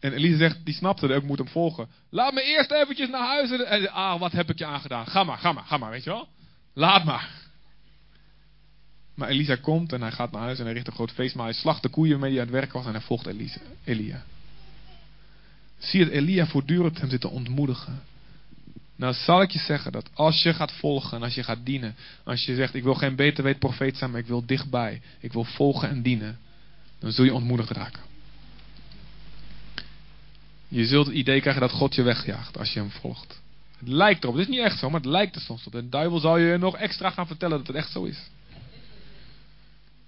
En 0.00 0.12
Elisa 0.12 0.36
zegt, 0.36 0.64
die 0.64 0.74
snapte 0.74 1.06
dat 1.06 1.16
ik 1.16 1.22
moet 1.22 1.38
hem 1.38 1.48
volgen. 1.48 1.88
Laat 2.10 2.34
me 2.34 2.42
eerst 2.42 2.70
eventjes 2.70 3.08
naar 3.08 3.26
huis. 3.26 3.50
En, 3.50 3.90
ah, 3.90 4.20
wat 4.20 4.32
heb 4.32 4.50
ik 4.50 4.58
je 4.58 4.64
aangedaan? 4.64 5.06
Ga 5.06 5.24
maar, 5.24 5.38
ga 5.38 5.52
maar, 5.52 5.64
ga 5.64 5.76
maar, 5.76 5.90
weet 5.90 6.04
je 6.04 6.10
wel. 6.10 6.28
Laat 6.74 7.04
maar. 7.04 7.30
Maar 9.14 9.28
Elisa 9.28 9.56
komt 9.56 9.92
en 9.92 10.00
hij 10.00 10.12
gaat 10.12 10.32
naar 10.32 10.42
huis 10.42 10.58
en 10.58 10.64
hij 10.64 10.72
richt 10.74 10.86
een 10.86 10.92
groot 10.92 11.10
feest. 11.10 11.34
Maar 11.34 11.44
hij 11.44 11.54
slacht 11.54 11.82
de 11.82 11.88
koeien 11.88 12.20
mee 12.20 12.30
die 12.30 12.40
aan 12.40 12.46
het 12.46 12.54
werk 12.54 12.72
was 12.72 12.86
en 12.86 12.92
hij 12.92 13.00
volgt 13.00 13.26
Elisa, 13.26 13.60
Elia. 13.84 14.24
Zie 15.82 16.04
dat 16.04 16.12
Elia 16.12 16.46
voortdurend 16.46 17.00
hem 17.00 17.10
zit 17.10 17.20
te 17.20 17.28
ontmoedigen. 17.28 18.02
Nou 18.96 19.14
zal 19.14 19.42
ik 19.42 19.50
je 19.50 19.58
zeggen 19.58 19.92
dat 19.92 20.10
als 20.14 20.42
je 20.42 20.54
gaat 20.54 20.72
volgen 20.72 21.16
en 21.16 21.22
als 21.22 21.34
je 21.34 21.42
gaat 21.42 21.64
dienen. 21.64 21.96
Als 22.24 22.44
je 22.44 22.54
zegt 22.54 22.74
ik 22.74 22.82
wil 22.82 22.94
geen 22.94 23.16
beter 23.16 23.44
weet 23.44 23.58
profeet 23.58 23.96
zijn 23.96 24.10
maar 24.10 24.20
ik 24.20 24.26
wil 24.26 24.46
dichtbij. 24.46 25.00
Ik 25.20 25.32
wil 25.32 25.44
volgen 25.44 25.88
en 25.88 26.02
dienen. 26.02 26.38
Dan 26.98 27.12
zul 27.12 27.24
je 27.24 27.34
ontmoedigd 27.34 27.70
raken. 27.70 28.02
Je 30.68 30.86
zult 30.86 31.06
het 31.06 31.14
idee 31.14 31.40
krijgen 31.40 31.62
dat 31.62 31.70
God 31.70 31.94
je 31.94 32.02
wegjaagt 32.02 32.58
als 32.58 32.72
je 32.72 32.78
hem 32.78 32.90
volgt. 32.90 33.40
Het 33.78 33.88
lijkt 33.88 34.22
erop. 34.22 34.36
Het 34.36 34.48
is 34.48 34.54
niet 34.54 34.64
echt 34.64 34.78
zo, 34.78 34.90
maar 34.90 35.00
het 35.00 35.10
lijkt 35.10 35.34
er 35.34 35.40
soms 35.40 35.66
op. 35.66 35.74
En 35.74 35.80
de 35.80 35.88
duivel 35.88 36.18
zal 36.18 36.36
je 36.36 36.58
nog 36.58 36.76
extra 36.76 37.10
gaan 37.10 37.26
vertellen 37.26 37.58
dat 37.58 37.66
het 37.66 37.76
echt 37.76 37.90
zo 37.90 38.04
is. 38.04 38.18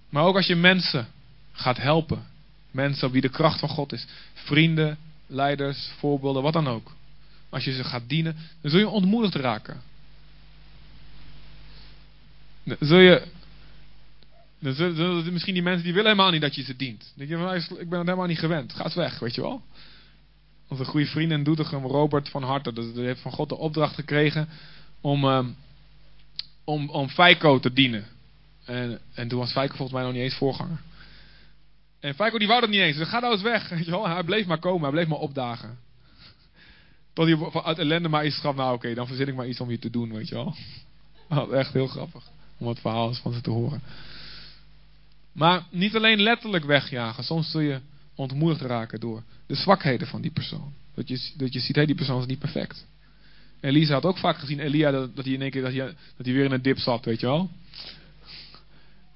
Maar 0.09 0.25
ook 0.25 0.37
als 0.37 0.47
je 0.47 0.57
mensen 0.57 1.07
gaat 1.53 1.77
helpen 1.77 2.33
Mensen 2.75 3.07
op 3.07 3.13
wie 3.13 3.23
de 3.23 3.29
kracht 3.29 3.61
van 3.61 3.69
God 3.69 3.93
is. 3.93 4.07
Vrienden, 4.33 4.99
leiders, 5.27 5.91
voorbeelden, 5.99 6.43
wat 6.43 6.53
dan 6.53 6.69
ook. 6.69 6.93
Als 7.49 7.65
je 7.65 7.73
ze 7.73 7.85
gaat 7.85 8.09
dienen, 8.09 8.37
dan 8.61 8.71
zul 8.71 8.81
je 8.81 8.89
ontmoedigd 8.89 9.35
raken. 9.35 9.83
Dan 12.63 12.77
zul 12.81 12.99
je. 12.99 13.23
Dan 14.59 14.75
zullen, 14.75 15.33
misschien 15.33 15.55
die 15.55 15.63
mensen 15.63 15.85
die 15.85 15.93
willen 15.93 16.11
helemaal 16.11 16.31
niet 16.31 16.41
dat 16.41 16.55
je 16.55 16.63
ze 16.63 16.77
dient. 16.77 17.13
Denk 17.15 17.31
je 17.31 17.37
ik 17.79 17.89
ben 17.89 17.99
het 17.99 18.07
helemaal 18.07 18.27
niet 18.27 18.39
gewend. 18.39 18.73
Ga 18.73 18.91
weg, 18.95 19.19
weet 19.19 19.35
je 19.35 19.41
wel. 19.41 19.63
Onze 20.69 20.85
goede 20.85 21.07
vriend 21.07 21.33
in 21.33 21.45
Doetinchem, 21.45 21.87
Robert 21.87 22.29
van 22.29 22.43
Harte, 22.43 22.73
die 22.73 23.05
heeft 23.05 23.21
van 23.21 23.33
God 23.33 23.49
de 23.49 23.57
opdracht 23.57 23.95
gekregen 23.95 24.49
om, 25.01 25.25
um, 25.25 25.57
om, 26.65 26.91
om 26.91 27.09
Feiko 27.09 27.59
te 27.59 27.73
dienen. 27.73 28.07
En, 28.65 28.99
en 29.15 29.29
toen 29.29 29.39
was 29.39 29.53
Feiko 29.53 29.77
volgens 29.77 29.97
mij 29.97 30.07
nog 30.07 30.13
niet 30.13 30.23
eens 30.23 30.35
voorganger. 30.35 30.79
En 32.05 32.14
Feiko 32.14 32.38
die 32.38 32.49
wou 32.49 32.61
dat 32.61 32.71
niet 32.71 32.81
eens. 32.81 32.97
Dus 32.97 33.09
ga 33.09 33.21
nou 33.21 33.33
eens 33.33 33.43
weg. 33.43 33.69
Hij 34.14 34.23
bleef 34.25 34.47
maar 34.47 34.59
komen, 34.59 34.83
hij 34.83 34.90
bleef 34.90 35.07
maar 35.07 35.19
opdagen. 35.19 35.79
Tot 37.14 37.27
hij 37.27 37.62
uit 37.62 37.79
ellende 37.79 38.09
maar 38.09 38.27
iets 38.27 38.38
gaf. 38.38 38.55
Nou 38.55 38.75
oké, 38.75 38.95
dan 38.95 39.07
verzin 39.07 39.29
ik 39.29 39.35
maar 39.35 39.49
iets 39.49 39.61
om 39.61 39.71
je 39.71 39.79
te 39.79 39.90
doen, 39.90 40.12
weet 40.12 40.29
je 40.29 40.35
wel. 40.35 40.55
Dat 41.29 41.51
echt 41.51 41.73
heel 41.73 41.87
grappig. 41.87 42.23
Om 42.59 42.69
het 42.69 42.81
verhaal 42.81 43.14
van 43.14 43.33
ze 43.33 43.40
te 43.40 43.51
horen. 43.51 43.83
Maar 45.33 45.67
niet 45.71 45.97
alleen 45.97 46.21
letterlijk 46.21 46.64
wegjagen. 46.64 47.25
Soms 47.25 47.51
zul 47.51 47.61
je 47.61 47.81
ontmoedigd 48.14 48.61
raken 48.61 49.01
door 49.01 49.23
de 49.47 49.55
zwakheden 49.55 50.07
van 50.07 50.21
die 50.21 50.33
persoon. 50.33 50.73
Dat 50.95 51.09
je, 51.09 51.31
dat 51.37 51.53
je 51.53 51.61
ziet, 51.61 51.77
hé, 51.77 51.87
die 51.87 51.95
persoon 51.95 52.21
is 52.21 52.27
niet 52.27 52.38
perfect. 52.38 52.87
Elisa 53.61 53.95
had 53.95 54.05
ook 54.05 54.19
vaak 54.19 54.38
gezien, 54.38 54.61
Elia, 54.61 54.90
dat, 54.90 55.17
dat 55.17 55.25
hij 55.25 55.35
in 55.35 55.43
één 55.43 55.51
keer 55.51 55.62
dat 55.62 55.73
hij, 55.73 55.87
dat 56.17 56.27
hij 56.27 56.35
weer 56.35 56.45
in 56.45 56.53
een 56.53 56.62
dip 56.62 56.79
zat, 56.79 57.05
weet 57.05 57.21
je 57.21 57.27
wel. 57.27 57.51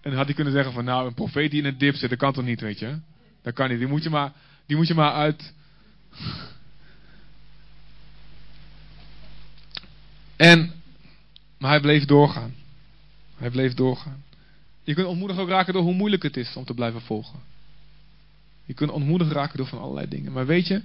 En 0.09 0.14
dan 0.14 0.25
had 0.25 0.35
hij 0.35 0.35
kunnen 0.35 0.55
zeggen 0.55 0.73
van, 0.73 0.85
nou, 0.85 1.07
een 1.07 1.14
profeet 1.14 1.51
die 1.51 1.61
in 1.61 1.66
een 1.66 1.79
dip 1.79 1.94
zit, 1.94 2.11
dat 2.11 2.18
kan 2.18 2.33
toch 2.33 2.44
niet, 2.44 2.61
weet 2.61 2.79
je. 2.79 2.99
Dat 3.42 3.55
kan 3.55 3.68
niet, 3.68 3.79
die 3.79 3.87
moet 3.87 4.03
je 4.03 4.11
maar, 4.11 4.33
die 4.66 4.77
moet 4.77 4.87
je 4.87 4.94
maar 4.94 5.12
uit... 5.12 5.53
En, 10.37 10.73
maar 11.59 11.71
hij 11.71 11.81
bleef 11.81 12.05
doorgaan. 12.05 12.55
Hij 13.37 13.51
bleef 13.51 13.75
doorgaan. 13.75 14.25
Je 14.83 14.94
kunt 14.94 15.07
ontmoedigd 15.07 15.38
ook 15.38 15.49
raken 15.49 15.73
door 15.73 15.83
hoe 15.83 15.94
moeilijk 15.94 16.23
het 16.23 16.37
is 16.37 16.57
om 16.57 16.64
te 16.64 16.75
blijven 16.75 17.01
volgen. 17.01 17.40
Je 18.64 18.75
kunt 18.75 18.90
ontmoedigd 18.90 19.33
raken 19.33 19.57
door 19.57 19.66
van 19.66 19.81
allerlei 19.81 20.09
dingen. 20.09 20.33
Maar 20.33 20.47
weet 20.47 20.66
je, 20.66 20.83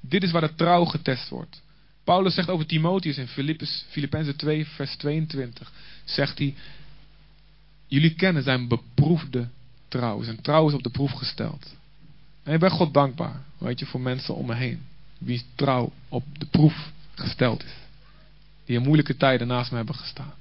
dit 0.00 0.22
is 0.22 0.30
waar 0.30 0.40
de 0.40 0.54
trouw 0.54 0.84
getest 0.84 1.28
wordt. 1.28 1.62
Paulus 2.04 2.34
zegt 2.34 2.48
over 2.48 2.66
Timotheus 2.66 3.18
in 3.18 3.54
Filippenzen 3.88 4.36
2, 4.36 4.66
vers 4.66 4.96
22. 4.96 5.72
Zegt 6.04 6.38
hij, 6.38 6.54
jullie 7.90 8.14
kennen 8.14 8.42
zijn 8.42 8.68
beproefde 8.68 9.48
trouw. 9.88 10.22
Zijn 10.22 10.40
trouw 10.40 10.68
is 10.68 10.74
op 10.74 10.82
de 10.82 10.90
proef 10.90 11.12
gesteld. 11.12 11.74
En 12.42 12.54
ik 12.54 12.60
ben 12.60 12.70
God 12.70 12.94
dankbaar, 12.94 13.42
weet 13.58 13.78
je, 13.78 13.86
voor 13.86 14.00
mensen 14.00 14.34
om 14.34 14.46
me 14.46 14.54
heen. 14.54 14.82
Wie 15.18 15.44
trouw 15.54 15.92
op 16.08 16.24
de 16.38 16.46
proef 16.46 16.90
gesteld 17.14 17.64
is. 17.64 17.72
Die 18.64 18.76
in 18.76 18.82
moeilijke 18.82 19.16
tijden 19.16 19.46
naast 19.46 19.70
me 19.70 19.76
hebben 19.76 19.94
gestaan. 19.94 20.34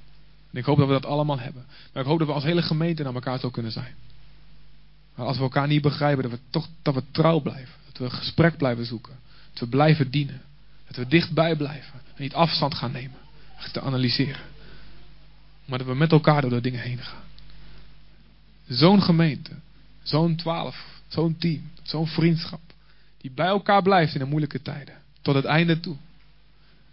En 0.52 0.60
ik 0.60 0.66
hoop 0.66 0.78
dat 0.78 0.88
we 0.88 0.94
dat 0.94 1.06
allemaal 1.06 1.40
hebben. 1.40 1.66
Maar 1.94 2.04
ik 2.04 2.10
hoop 2.10 2.20
dat 2.20 2.28
we 2.28 2.34
als 2.34 2.44
hele 2.44 2.62
gemeente 2.62 3.04
naar 3.04 3.14
elkaar 3.14 3.40
zo 3.40 3.50
kunnen 3.50 3.72
zijn. 3.72 3.96
Maar 5.16 5.26
als 5.26 5.38
we 5.38 5.44
elkaar 5.44 5.68
niet 5.68 5.82
begrijpen, 5.82 6.24
dat 6.24 6.32
we 6.32 6.40
toch 6.50 6.68
dat 6.82 6.94
we 6.94 7.04
trouw 7.12 7.40
blijven. 7.40 7.74
Dat 7.86 7.98
we 7.98 8.10
gesprek 8.16 8.58
blijven 8.58 8.86
zoeken. 8.86 9.14
Dat 9.52 9.60
we 9.60 9.68
blijven 9.68 10.12
dienen. 10.12 10.42
Dat 10.88 10.96
we 10.96 11.08
dichtbij 11.08 11.56
blijven. 11.56 12.00
En 12.16 12.22
niet 12.22 12.34
afstand 12.34 12.74
gaan 12.74 12.92
nemen. 12.92 13.18
Te 13.72 13.82
analyseren. 13.82 14.42
Maar 15.66 15.78
dat 15.78 15.88
we 15.88 15.96
met 15.96 16.12
elkaar 16.12 16.42
door 16.42 16.50
de 16.50 16.62
dingen 16.62 16.82
heen 16.82 16.98
gaan. 16.98 17.28
Zo'n 18.70 19.02
gemeente. 19.02 19.52
Zo'n 20.04 20.36
twaalf. 20.36 21.02
Zo'n 21.08 21.38
team. 21.38 21.72
Zo'n 21.84 22.08
vriendschap. 22.08 22.62
Die 23.18 23.32
bij 23.32 23.48
elkaar 23.48 23.82
blijft 23.82 24.14
in 24.14 24.20
de 24.20 24.26
moeilijke 24.26 24.62
tijden. 24.62 24.96
Tot 25.22 25.36
het 25.36 25.46
einde 25.46 25.80
toe. 25.80 25.96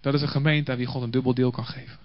Dat 0.01 0.15
is 0.15 0.23
een 0.23 0.29
gemeente 0.29 0.71
aan 0.71 0.77
wie 0.77 0.87
God 0.87 1.03
een 1.03 1.11
dubbel 1.11 1.35
deel 1.35 1.51
kan 1.51 1.67
geven. 1.67 1.99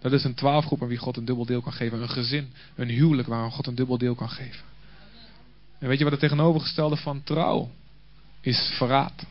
Dat 0.00 0.12
is 0.12 0.24
een 0.24 0.34
twaalfgroep 0.34 0.82
aan 0.82 0.88
wie 0.88 0.98
God 0.98 1.16
een 1.16 1.24
dubbel 1.24 1.44
deel 1.44 1.60
kan 1.60 1.72
geven. 1.72 2.02
Een 2.02 2.08
gezin, 2.08 2.52
een 2.74 2.88
huwelijk 2.88 3.28
waar 3.28 3.50
God 3.50 3.66
een 3.66 3.74
dubbel 3.74 3.98
deel 3.98 4.14
kan 4.14 4.28
geven. 4.28 4.64
En 5.78 5.88
weet 5.88 5.98
je 5.98 6.04
wat 6.04 6.12
het 6.12 6.22
tegenovergestelde 6.22 6.96
van 6.96 7.22
trouw 7.22 7.70
is? 8.40 8.72
Verraad. 8.76 9.26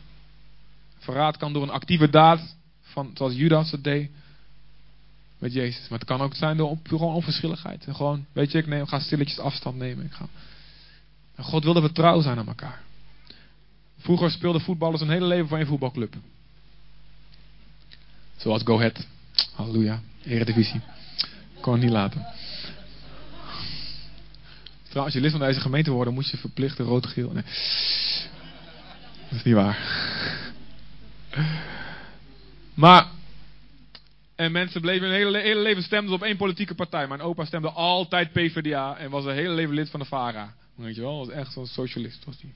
Verraad 0.98 1.36
kan 1.36 1.52
door 1.52 1.62
een 1.62 1.70
actieve 1.70 2.10
daad, 2.10 2.56
van, 2.82 3.10
zoals 3.14 3.34
Judas 3.34 3.70
het 3.70 3.84
deed 3.84 4.10
met 5.38 5.52
Jezus. 5.52 5.88
Maar 5.88 5.98
het 5.98 6.08
kan 6.08 6.20
ook 6.20 6.34
zijn 6.34 6.56
door 6.56 6.78
gewoon 6.82 7.14
onverschilligheid. 7.14 7.84
En 7.84 7.94
gewoon, 7.94 8.26
weet 8.32 8.52
je, 8.52 8.58
ik 8.58 8.66
neem, 8.66 8.86
ga 8.86 8.98
stilletjes 8.98 9.38
afstand 9.38 9.76
nemen. 9.76 10.04
Ik 10.04 10.12
ga. 10.12 10.28
En 11.34 11.44
God 11.44 11.64
wilde 11.64 11.80
we 11.80 11.92
trouw 11.92 12.20
zijn 12.20 12.38
aan 12.38 12.46
elkaar. 12.46 12.82
Vroeger 13.98 14.30
speelden 14.30 14.60
voetballers 14.60 15.00
een 15.00 15.10
hele 15.10 15.26
leven 15.26 15.48
voor 15.48 15.58
een 15.58 15.66
voetbalclub. 15.66 16.14
Zoals 18.36 18.62
Go 18.62 18.76
Ahead. 18.76 19.06
Halleluja. 19.54 20.00
Eredivisie. 20.24 20.80
Kon 21.60 21.78
niet 21.78 21.90
laten. 21.90 22.26
Als 24.94 25.12
je 25.12 25.20
lid 25.20 25.30
van 25.30 25.40
deze 25.40 25.60
gemeente 25.60 25.90
wordt, 25.90 26.10
moet 26.10 26.30
je 26.30 26.36
verplicht 26.36 26.78
rood-geel. 26.78 27.32
Dat 27.32 27.44
is 29.30 29.42
niet 29.42 29.54
waar. 29.54 29.78
Maar, 32.74 33.06
en 34.36 34.52
mensen 34.52 34.80
bleven 34.80 35.08
hun 35.08 35.16
hele, 35.16 35.38
hele 35.38 35.60
leven 35.60 35.82
stemden 35.82 36.14
op 36.14 36.22
één 36.22 36.36
politieke 36.36 36.74
partij. 36.74 37.06
Mijn 37.08 37.20
opa 37.20 37.44
stemde 37.44 37.70
altijd 37.70 38.32
PvdA 38.32 38.96
en 38.96 39.10
was 39.10 39.24
een 39.24 39.34
hele 39.34 39.54
leven 39.54 39.74
lid 39.74 39.90
van 39.90 40.00
de 40.00 40.06
VARA. 40.06 40.54
Weet 40.74 40.94
je 40.94 41.00
wel, 41.00 41.18
was 41.18 41.28
echt 41.28 41.52
zo'n 41.52 41.66
socialist. 41.66 42.24
Was 42.24 42.38
die. 42.38 42.54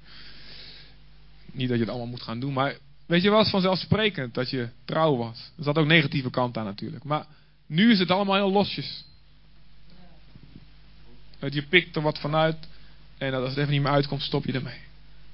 Niet 1.52 1.68
dat 1.68 1.76
je 1.76 1.82
het 1.82 1.92
allemaal 1.92 2.10
moet 2.10 2.22
gaan 2.22 2.40
doen, 2.40 2.52
maar 2.52 2.76
weet 3.06 3.22
je, 3.22 3.30
was 3.30 3.50
vanzelfsprekend 3.50 4.34
dat 4.34 4.50
je 4.50 4.68
trouw 4.84 5.16
was. 5.16 5.50
Er 5.56 5.64
zat 5.64 5.78
ook 5.78 5.86
negatieve 5.86 6.30
kant 6.30 6.56
aan 6.56 6.64
natuurlijk. 6.64 7.04
Maar 7.04 7.26
nu 7.66 7.90
is 7.90 7.98
het 7.98 8.10
allemaal 8.10 8.34
heel 8.34 8.52
losjes. 8.52 9.04
Je 11.50 11.62
pikt 11.62 11.96
er 11.96 12.02
wat 12.02 12.18
vanuit. 12.18 12.56
En 13.18 13.34
als 13.34 13.48
het 13.48 13.58
even 13.58 13.70
niet 13.70 13.82
meer 13.82 13.92
uitkomt, 13.92 14.22
stop 14.22 14.44
je 14.44 14.52
ermee. 14.52 14.80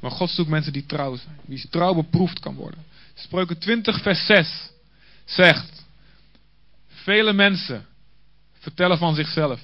Maar 0.00 0.10
God 0.10 0.30
zoekt 0.30 0.48
mensen 0.48 0.72
die 0.72 0.86
trouw 0.86 1.16
zijn. 1.16 1.38
Wie 1.44 1.68
trouw 1.68 1.94
beproefd 1.94 2.40
kan 2.40 2.54
worden. 2.54 2.84
Spreuken 3.14 3.58
20 3.58 4.02
vers 4.02 4.26
6 4.26 4.70
zegt. 5.24 5.85
Vele 7.06 7.32
mensen 7.32 7.86
vertellen 8.52 8.98
van 8.98 9.14
zichzelf. 9.14 9.60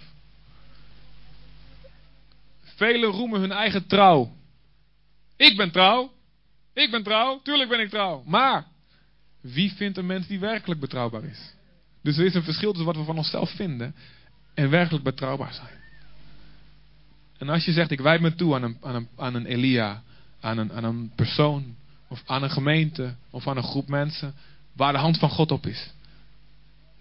Velen 2.63 3.11
roemen 3.11 3.41
hun 3.41 3.53
eigen 3.53 3.87
trouw. 3.87 4.33
Ik 5.37 5.57
ben 5.57 5.71
trouw. 5.71 6.13
Ik 6.73 6.91
ben 6.91 7.03
trouw. 7.03 7.41
Tuurlijk 7.43 7.69
ben 7.69 7.81
ik 7.81 7.91
trouw. 7.91 8.23
Maar 8.27 8.67
wie 9.41 9.73
vindt 9.73 9.99
een 9.99 10.07
mens 10.07 10.27
die 10.27 10.39
werkelijk 10.39 10.81
betrouwbaar 10.81 11.25
is? 11.25 11.55
Dus 12.03 12.19
er 12.19 12.25
is 12.25 12.35
een 12.35 12.43
verschil 12.43 12.71
tussen 12.71 12.87
wat 12.87 12.97
we 12.97 13.05
van 13.05 13.17
onszelf 13.17 13.51
vinden 13.51 13.95
en 14.55 14.71
werkelijk 14.71 15.05
betrouwbaar 15.05 15.53
zijn. 15.53 15.81
En 17.39 17.49
als 17.49 17.65
je 17.65 17.73
zegt, 17.73 17.91
ik 17.91 18.01
wijd 18.01 18.21
me 18.21 18.35
toe 18.35 18.55
aan 18.55 18.63
een, 18.63 18.77
aan 18.81 18.95
een, 18.95 19.09
aan 19.17 19.35
een 19.35 19.47
Elia, 19.47 20.03
aan 20.41 20.59
een, 20.59 20.73
aan 20.73 20.85
een 20.85 21.13
persoon, 21.15 21.77
of 22.09 22.23
aan 22.27 22.43
een 22.43 22.51
gemeente, 22.51 23.15
of 23.31 23.47
aan 23.47 23.57
een 23.57 23.63
groep 23.63 23.89
mensen, 23.89 24.35
waar 24.73 24.93
de 24.93 24.99
hand 24.99 25.19
van 25.19 25.31
God 25.31 25.51
op 25.51 25.67
is, 25.67 25.93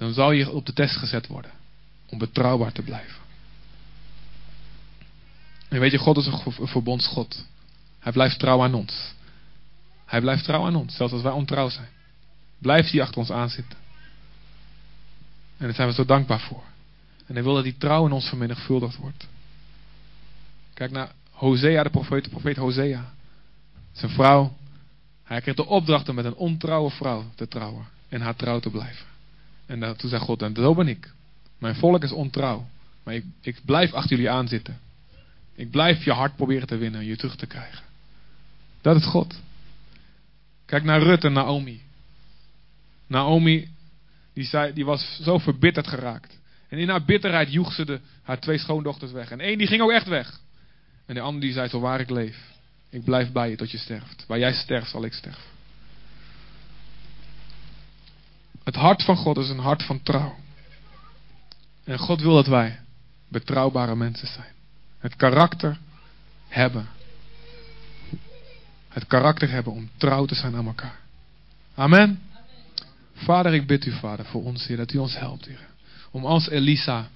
dan 0.01 0.13
zal 0.13 0.31
je 0.31 0.51
op 0.51 0.65
de 0.65 0.73
test 0.73 0.95
gezet 0.95 1.27
worden 1.27 1.51
om 2.09 2.17
betrouwbaar 2.17 2.71
te 2.71 2.81
blijven. 2.81 3.21
En 5.69 5.79
weet 5.79 5.91
je, 5.91 5.97
God 5.97 6.17
is 6.17 6.25
een 6.25 6.67
verbondsgod. 6.67 7.45
Hij 7.99 8.11
blijft 8.11 8.39
trouw 8.39 8.63
aan 8.63 8.73
ons. 8.73 9.13
Hij 10.05 10.21
blijft 10.21 10.43
trouw 10.43 10.65
aan 10.65 10.75
ons, 10.75 10.95
zelfs 10.95 11.13
als 11.13 11.21
wij 11.21 11.31
ontrouw 11.31 11.69
zijn. 11.69 11.87
Blijft 12.57 12.91
hij 12.91 13.01
achter 13.01 13.17
ons 13.17 13.31
aanzitten. 13.31 13.77
En 15.57 15.65
daar 15.65 15.75
zijn 15.75 15.87
we 15.87 15.93
zo 15.93 16.05
dankbaar 16.05 16.39
voor. 16.39 16.63
En 17.27 17.33
hij 17.33 17.43
wil 17.43 17.53
dat 17.53 17.63
die 17.63 17.77
trouw 17.77 18.05
in 18.05 18.11
ons 18.11 18.29
vermenigvuldigd 18.29 18.95
wordt. 18.95 19.27
Kijk 20.73 20.91
naar 20.91 21.11
Hosea, 21.31 21.83
de 21.83 21.89
profeet, 21.89 22.23
de 22.23 22.29
profeet 22.29 22.57
Hosea. 22.57 23.13
Zijn 23.91 24.11
vrouw. 24.11 24.57
Hij 25.23 25.41
kreeg 25.41 25.55
de 25.55 25.65
opdracht 25.65 26.09
om 26.09 26.15
met 26.15 26.25
een 26.25 26.35
ontrouwe 26.35 26.89
vrouw 26.89 27.25
te 27.35 27.47
trouwen. 27.47 27.85
En 28.09 28.21
haar 28.21 28.35
trouw 28.35 28.59
te 28.59 28.69
blijven. 28.69 29.11
En 29.71 29.97
toen 29.97 30.10
zei 30.10 30.21
God, 30.21 30.41
en 30.41 30.55
zo 30.55 30.75
ben 30.75 30.88
ik. 30.88 31.12
Mijn 31.57 31.75
volk 31.75 32.03
is 32.03 32.12
ontrouw. 32.12 32.67
Maar 33.03 33.13
ik, 33.13 33.23
ik 33.41 33.60
blijf 33.65 33.93
achter 33.93 34.15
jullie 34.15 34.29
aanzitten. 34.29 34.79
Ik 35.55 35.71
blijf 35.71 36.03
je 36.03 36.12
hart 36.12 36.36
proberen 36.36 36.67
te 36.67 36.77
winnen 36.77 36.99
en 36.99 37.05
je 37.05 37.15
terug 37.15 37.36
te 37.36 37.45
krijgen. 37.45 37.84
Dat 38.81 38.95
is 38.95 39.05
God. 39.05 39.39
Kijk 40.65 40.84
naar 40.84 41.01
Rut 41.01 41.23
en 41.23 41.34
Naomi. 41.34 41.81
Naomi, 43.07 43.69
die, 44.34 44.43
zei, 44.43 44.73
die 44.73 44.86
was 44.86 45.19
zo 45.23 45.38
verbitterd 45.38 45.88
geraakt. 45.88 46.39
En 46.69 46.77
in 46.77 46.89
haar 46.89 47.05
bitterheid 47.05 47.51
joeg 47.51 47.73
ze 47.73 47.86
de, 47.86 47.99
haar 48.23 48.39
twee 48.39 48.57
schoondochters 48.57 49.12
weg. 49.12 49.31
En 49.31 49.39
één 49.39 49.57
die 49.57 49.67
ging 49.67 49.81
ook 49.81 49.91
echt 49.91 50.07
weg. 50.07 50.39
En 51.05 51.15
de 51.15 51.21
ander 51.21 51.41
die 51.41 51.53
zei, 51.53 51.67
zo 51.67 51.79
waar 51.79 51.99
ik 51.99 52.10
leef. 52.10 52.38
Ik 52.89 53.03
blijf 53.03 53.31
bij 53.31 53.49
je 53.49 53.55
tot 53.55 53.71
je 53.71 53.77
sterft. 53.77 54.25
Waar 54.27 54.39
jij 54.39 54.53
sterft, 54.53 54.89
zal 54.89 55.05
ik 55.05 55.13
sterven. 55.13 55.43
Het 58.71 58.79
hart 58.79 59.03
van 59.03 59.15
God 59.15 59.38
is 59.38 59.49
een 59.49 59.60
hart 59.60 59.84
van 59.84 60.03
trouw. 60.03 60.36
En 61.84 61.97
God 61.97 62.21
wil 62.21 62.34
dat 62.34 62.47
wij 62.47 62.79
betrouwbare 63.27 63.95
mensen 63.95 64.27
zijn. 64.27 64.53
Het 64.99 65.15
karakter 65.15 65.77
hebben 66.47 66.88
het 68.89 69.07
karakter 69.07 69.49
hebben 69.49 69.73
om 69.73 69.89
trouw 69.97 70.25
te 70.25 70.36
zijn 70.36 70.55
aan 70.55 70.65
elkaar. 70.65 70.99
Amen. 71.75 72.19
Vader, 73.13 73.53
ik 73.53 73.67
bid 73.67 73.86
u, 73.86 73.91
Vader, 73.91 74.25
voor 74.25 74.43
ons, 74.43 74.67
Heer, 74.67 74.77
dat 74.77 74.93
u 74.93 74.97
ons 74.97 75.17
helpt, 75.17 75.45
Heer. 75.45 75.67
Om 76.12 76.25
als 76.25 76.49
Elisa, 76.49 77.10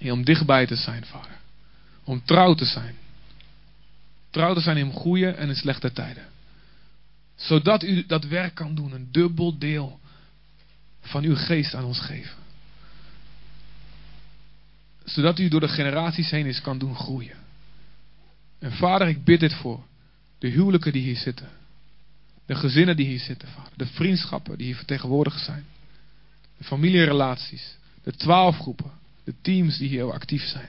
om 0.00 0.24
dichtbij 0.24 0.66
te 0.66 0.76
zijn, 0.76 1.04
Vader. 1.04 1.36
Om 2.04 2.22
trouw 2.24 2.54
te 2.54 2.64
zijn. 2.64 2.94
Trouw 4.30 4.54
te 4.54 4.60
zijn 4.60 4.76
in 4.76 4.92
goede 4.92 5.30
en 5.30 5.48
in 5.48 5.56
slechte 5.56 5.92
tijden. 5.92 6.33
Zodat 7.36 7.82
u 7.82 8.06
dat 8.06 8.24
werk 8.24 8.54
kan 8.54 8.74
doen, 8.74 8.92
een 8.92 9.08
dubbel 9.12 9.58
deel 9.58 10.00
van 11.00 11.24
uw 11.24 11.36
geest 11.36 11.74
aan 11.74 11.84
ons 11.84 12.00
geven. 12.00 12.36
Zodat 15.04 15.38
u 15.38 15.48
door 15.48 15.60
de 15.60 15.68
generaties 15.68 16.30
heen 16.30 16.46
eens 16.46 16.60
kan 16.60 16.78
doen 16.78 16.96
groeien. 16.96 17.36
En 18.58 18.72
vader, 18.72 19.08
ik 19.08 19.24
bid 19.24 19.40
dit 19.40 19.54
voor 19.54 19.84
de 20.38 20.48
huwelijken 20.48 20.92
die 20.92 21.02
hier 21.02 21.16
zitten. 21.16 21.48
De 22.46 22.54
gezinnen 22.54 22.96
die 22.96 23.06
hier 23.06 23.20
zitten, 23.20 23.48
vader. 23.48 23.72
De 23.76 23.86
vriendschappen 23.86 24.56
die 24.56 24.66
hier 24.66 24.76
vertegenwoordigd 24.76 25.44
zijn. 25.44 25.64
De 26.56 26.64
familierelaties. 26.64 27.76
De 28.02 28.12
twaalf 28.12 28.58
groepen. 28.58 28.90
De 29.24 29.34
teams 29.40 29.78
die 29.78 29.88
hier 29.88 30.12
actief 30.12 30.42
zijn. 30.42 30.68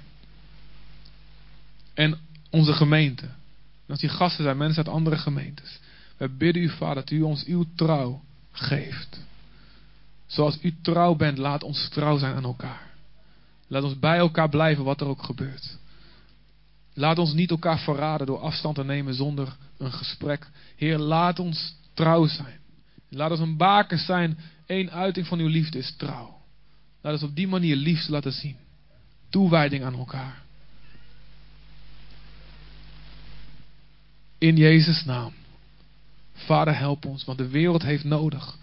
En 1.94 2.20
onze 2.50 2.74
gemeente. 2.74 3.26
En 3.26 3.92
als 3.92 4.00
die 4.00 4.10
gasten 4.10 4.44
zijn 4.44 4.58
mensen 4.58 4.86
uit 4.86 4.96
andere 4.96 5.18
gemeentes. 5.18 5.80
We 6.18 6.30
bidden 6.30 6.64
u, 6.64 6.70
vader, 6.70 6.96
dat 6.96 7.10
u 7.10 7.22
ons 7.22 7.46
uw 7.46 7.66
trouw 7.76 8.22
geeft. 8.52 9.20
Zoals 10.26 10.58
u 10.62 10.76
trouw 10.82 11.16
bent, 11.16 11.38
laat 11.38 11.64
ons 11.64 11.90
trouw 11.90 12.18
zijn 12.18 12.36
aan 12.36 12.44
elkaar. 12.44 12.90
Laat 13.68 13.84
ons 13.84 14.00
bij 14.00 14.18
elkaar 14.18 14.50
blijven, 14.50 14.84
wat 14.84 15.02
er 15.02 15.08
ook 15.08 15.24
gebeurt. 15.24 15.78
Laat 16.94 17.18
ons 17.18 17.34
niet 17.34 17.50
elkaar 17.50 17.80
verraden 17.80 18.28
door 18.28 18.40
afstand 18.40 18.76
te 18.76 18.84
nemen 18.84 19.14
zonder 19.14 19.56
een 19.78 19.92
gesprek. 19.92 20.50
Heer, 20.76 20.98
laat 20.98 21.40
ons 21.40 21.76
trouw 21.94 22.28
zijn. 22.28 22.60
Laat 23.10 23.32
ons 23.32 23.40
een 23.40 23.58
baken 23.58 23.98
zijn. 23.98 24.38
Eén 24.66 24.92
uiting 24.92 25.28
van 25.28 25.40
uw 25.40 25.48
liefde 25.48 25.78
is 25.78 25.96
trouw. 25.98 26.38
Laat 27.02 27.14
ons 27.14 27.24
op 27.24 27.36
die 27.36 27.48
manier 27.48 27.76
liefde 27.76 28.12
laten 28.12 28.32
zien. 28.32 28.58
Toewijding 29.30 29.84
aan 29.84 29.96
elkaar. 29.96 30.44
In 34.38 34.56
Jezus' 34.56 35.06
naam. 35.06 35.34
Vader, 36.36 36.78
help 36.78 37.06
ons, 37.06 37.26
want 37.26 37.38
de 37.38 37.48
wereld 37.48 37.82
heeft 37.82 38.04
nodig. 38.04 38.58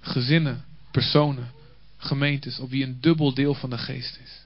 Gezinnen, 0.00 0.64
personen, 0.90 1.50
gemeentes, 1.96 2.58
op 2.58 2.70
wie 2.70 2.84
een 2.84 3.00
dubbel 3.00 3.34
deel 3.34 3.54
van 3.54 3.70
de 3.70 3.78
geest 3.78 4.18
is. 4.24 4.44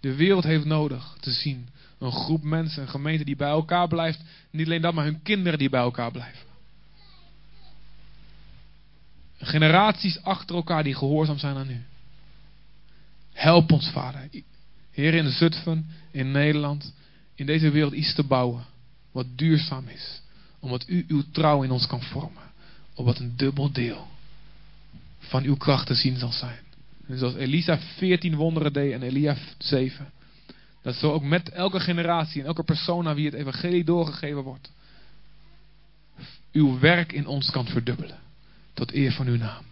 De 0.00 0.14
wereld 0.14 0.44
heeft 0.44 0.64
nodig 0.64 1.16
te 1.20 1.30
zien 1.30 1.68
een 1.98 2.12
groep 2.12 2.42
mensen, 2.42 2.82
een 2.82 2.88
gemeente 2.88 3.24
die 3.24 3.36
bij 3.36 3.48
elkaar 3.48 3.88
blijft. 3.88 4.20
Niet 4.50 4.66
alleen 4.66 4.80
dat, 4.80 4.94
maar 4.94 5.04
hun 5.04 5.22
kinderen 5.22 5.58
die 5.58 5.70
bij 5.70 5.80
elkaar 5.80 6.10
blijven. 6.10 6.46
Generaties 9.38 10.22
achter 10.22 10.56
elkaar 10.56 10.82
die 10.84 10.94
gehoorzaam 10.94 11.38
zijn 11.38 11.56
aan 11.56 11.70
u. 11.70 11.84
Help 13.32 13.72
ons, 13.72 13.90
Vader. 13.90 14.28
Heer 14.90 15.14
in 15.14 15.30
Zutphen, 15.30 15.86
in 16.10 16.30
Nederland, 16.30 16.94
in 17.34 17.46
deze 17.46 17.70
wereld 17.70 17.92
iets 17.92 18.14
te 18.14 18.22
bouwen. 18.22 18.64
Wat 19.12 19.26
duurzaam 19.36 19.88
is. 19.88 20.20
Omdat 20.66 20.88
u 20.88 21.04
uw 21.08 21.22
trouw 21.32 21.62
in 21.62 21.70
ons 21.70 21.86
kan 21.86 22.02
vormen. 22.02 22.42
Opdat 22.94 23.18
een 23.18 23.36
dubbel 23.36 23.72
deel 23.72 24.06
van 25.18 25.42
uw 25.42 25.56
kracht 25.56 25.86
te 25.86 25.94
zien 25.94 26.18
zal 26.18 26.32
zijn. 26.32 26.58
En 27.08 27.18
zoals 27.18 27.34
Elisa 27.34 27.78
14 27.78 28.34
wonderen 28.34 28.72
deed 28.72 28.92
en 28.92 29.02
Elia 29.02 29.36
7. 29.58 30.12
Dat 30.82 30.94
zo 30.94 31.12
ook 31.12 31.22
met 31.22 31.48
elke 31.48 31.80
generatie 31.80 32.40
en 32.40 32.46
elke 32.46 32.62
persoon 32.62 33.08
aan 33.08 33.14
wie 33.14 33.24
het 33.24 33.34
evangelie 33.34 33.84
doorgegeven 33.84 34.42
wordt. 34.42 34.70
Uw 36.52 36.78
werk 36.78 37.12
in 37.12 37.26
ons 37.26 37.50
kan 37.50 37.66
verdubbelen. 37.66 38.18
Tot 38.74 38.92
eer 38.92 39.12
van 39.12 39.26
uw 39.26 39.36
naam. 39.36 39.64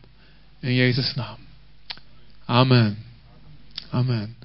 In 0.60 0.74
Jezus' 0.74 1.14
naam. 1.14 1.38
Amen. 2.44 2.96
Amen. 3.90 4.36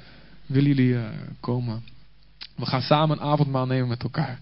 Willen 0.46 0.68
jullie 0.76 0.94
uh, 0.94 1.10
komen? 1.40 1.84
We 2.56 2.66
gaan 2.66 2.82
samen 2.82 3.18
een 3.18 3.24
avondmaal 3.24 3.66
nemen 3.66 3.88
met 3.88 4.04
elkaar. 4.04 4.40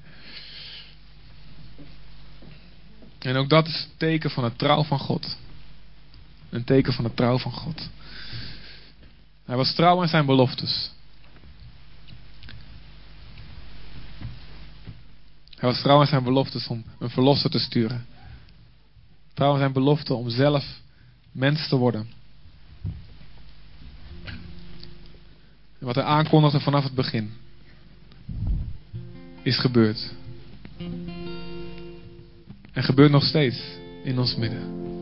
En 3.28 3.36
ook 3.36 3.50
dat 3.50 3.68
is 3.68 3.84
een 3.84 3.98
teken 3.98 4.30
van 4.30 4.44
het 4.44 4.58
trouw 4.58 4.84
van 4.84 5.00
God. 5.00 5.38
Een 6.50 6.64
teken 6.64 6.94
van 6.94 7.04
het 7.04 7.16
trouw 7.16 7.38
van 7.38 7.52
God. 7.52 7.90
Hij 9.46 9.56
was 9.56 9.74
trouw 9.74 10.02
aan 10.02 10.08
zijn 10.08 10.26
beloftes. 10.26 10.92
Hij 15.56 15.70
was 15.70 15.82
trouw 15.82 16.00
aan 16.00 16.08
zijn 16.08 16.24
beloftes 16.24 16.68
om 16.68 16.84
een 17.00 17.10
verlosser 17.10 17.50
te 17.50 17.60
sturen. 17.60 18.06
Trouw 19.34 19.52
aan 19.52 19.60
zijn 19.60 19.74
belofte 19.74 20.14
om 20.14 20.30
zelf 20.30 20.80
mens 21.32 21.68
te 21.68 21.76
worden. 21.76 22.10
En 25.80 25.86
wat 25.86 25.96
hij 25.96 26.04
aankondigde 26.04 26.60
vanaf 26.60 26.84
het 26.84 26.96
begin 26.96 27.34
is 29.42 29.60
gebeurd. 29.60 30.14
En 32.78 32.84
gebeurt 32.84 33.12
nog 33.12 33.24
steeds 33.24 33.60
in 34.04 34.20
ons 34.20 34.36
midden. 34.36 34.97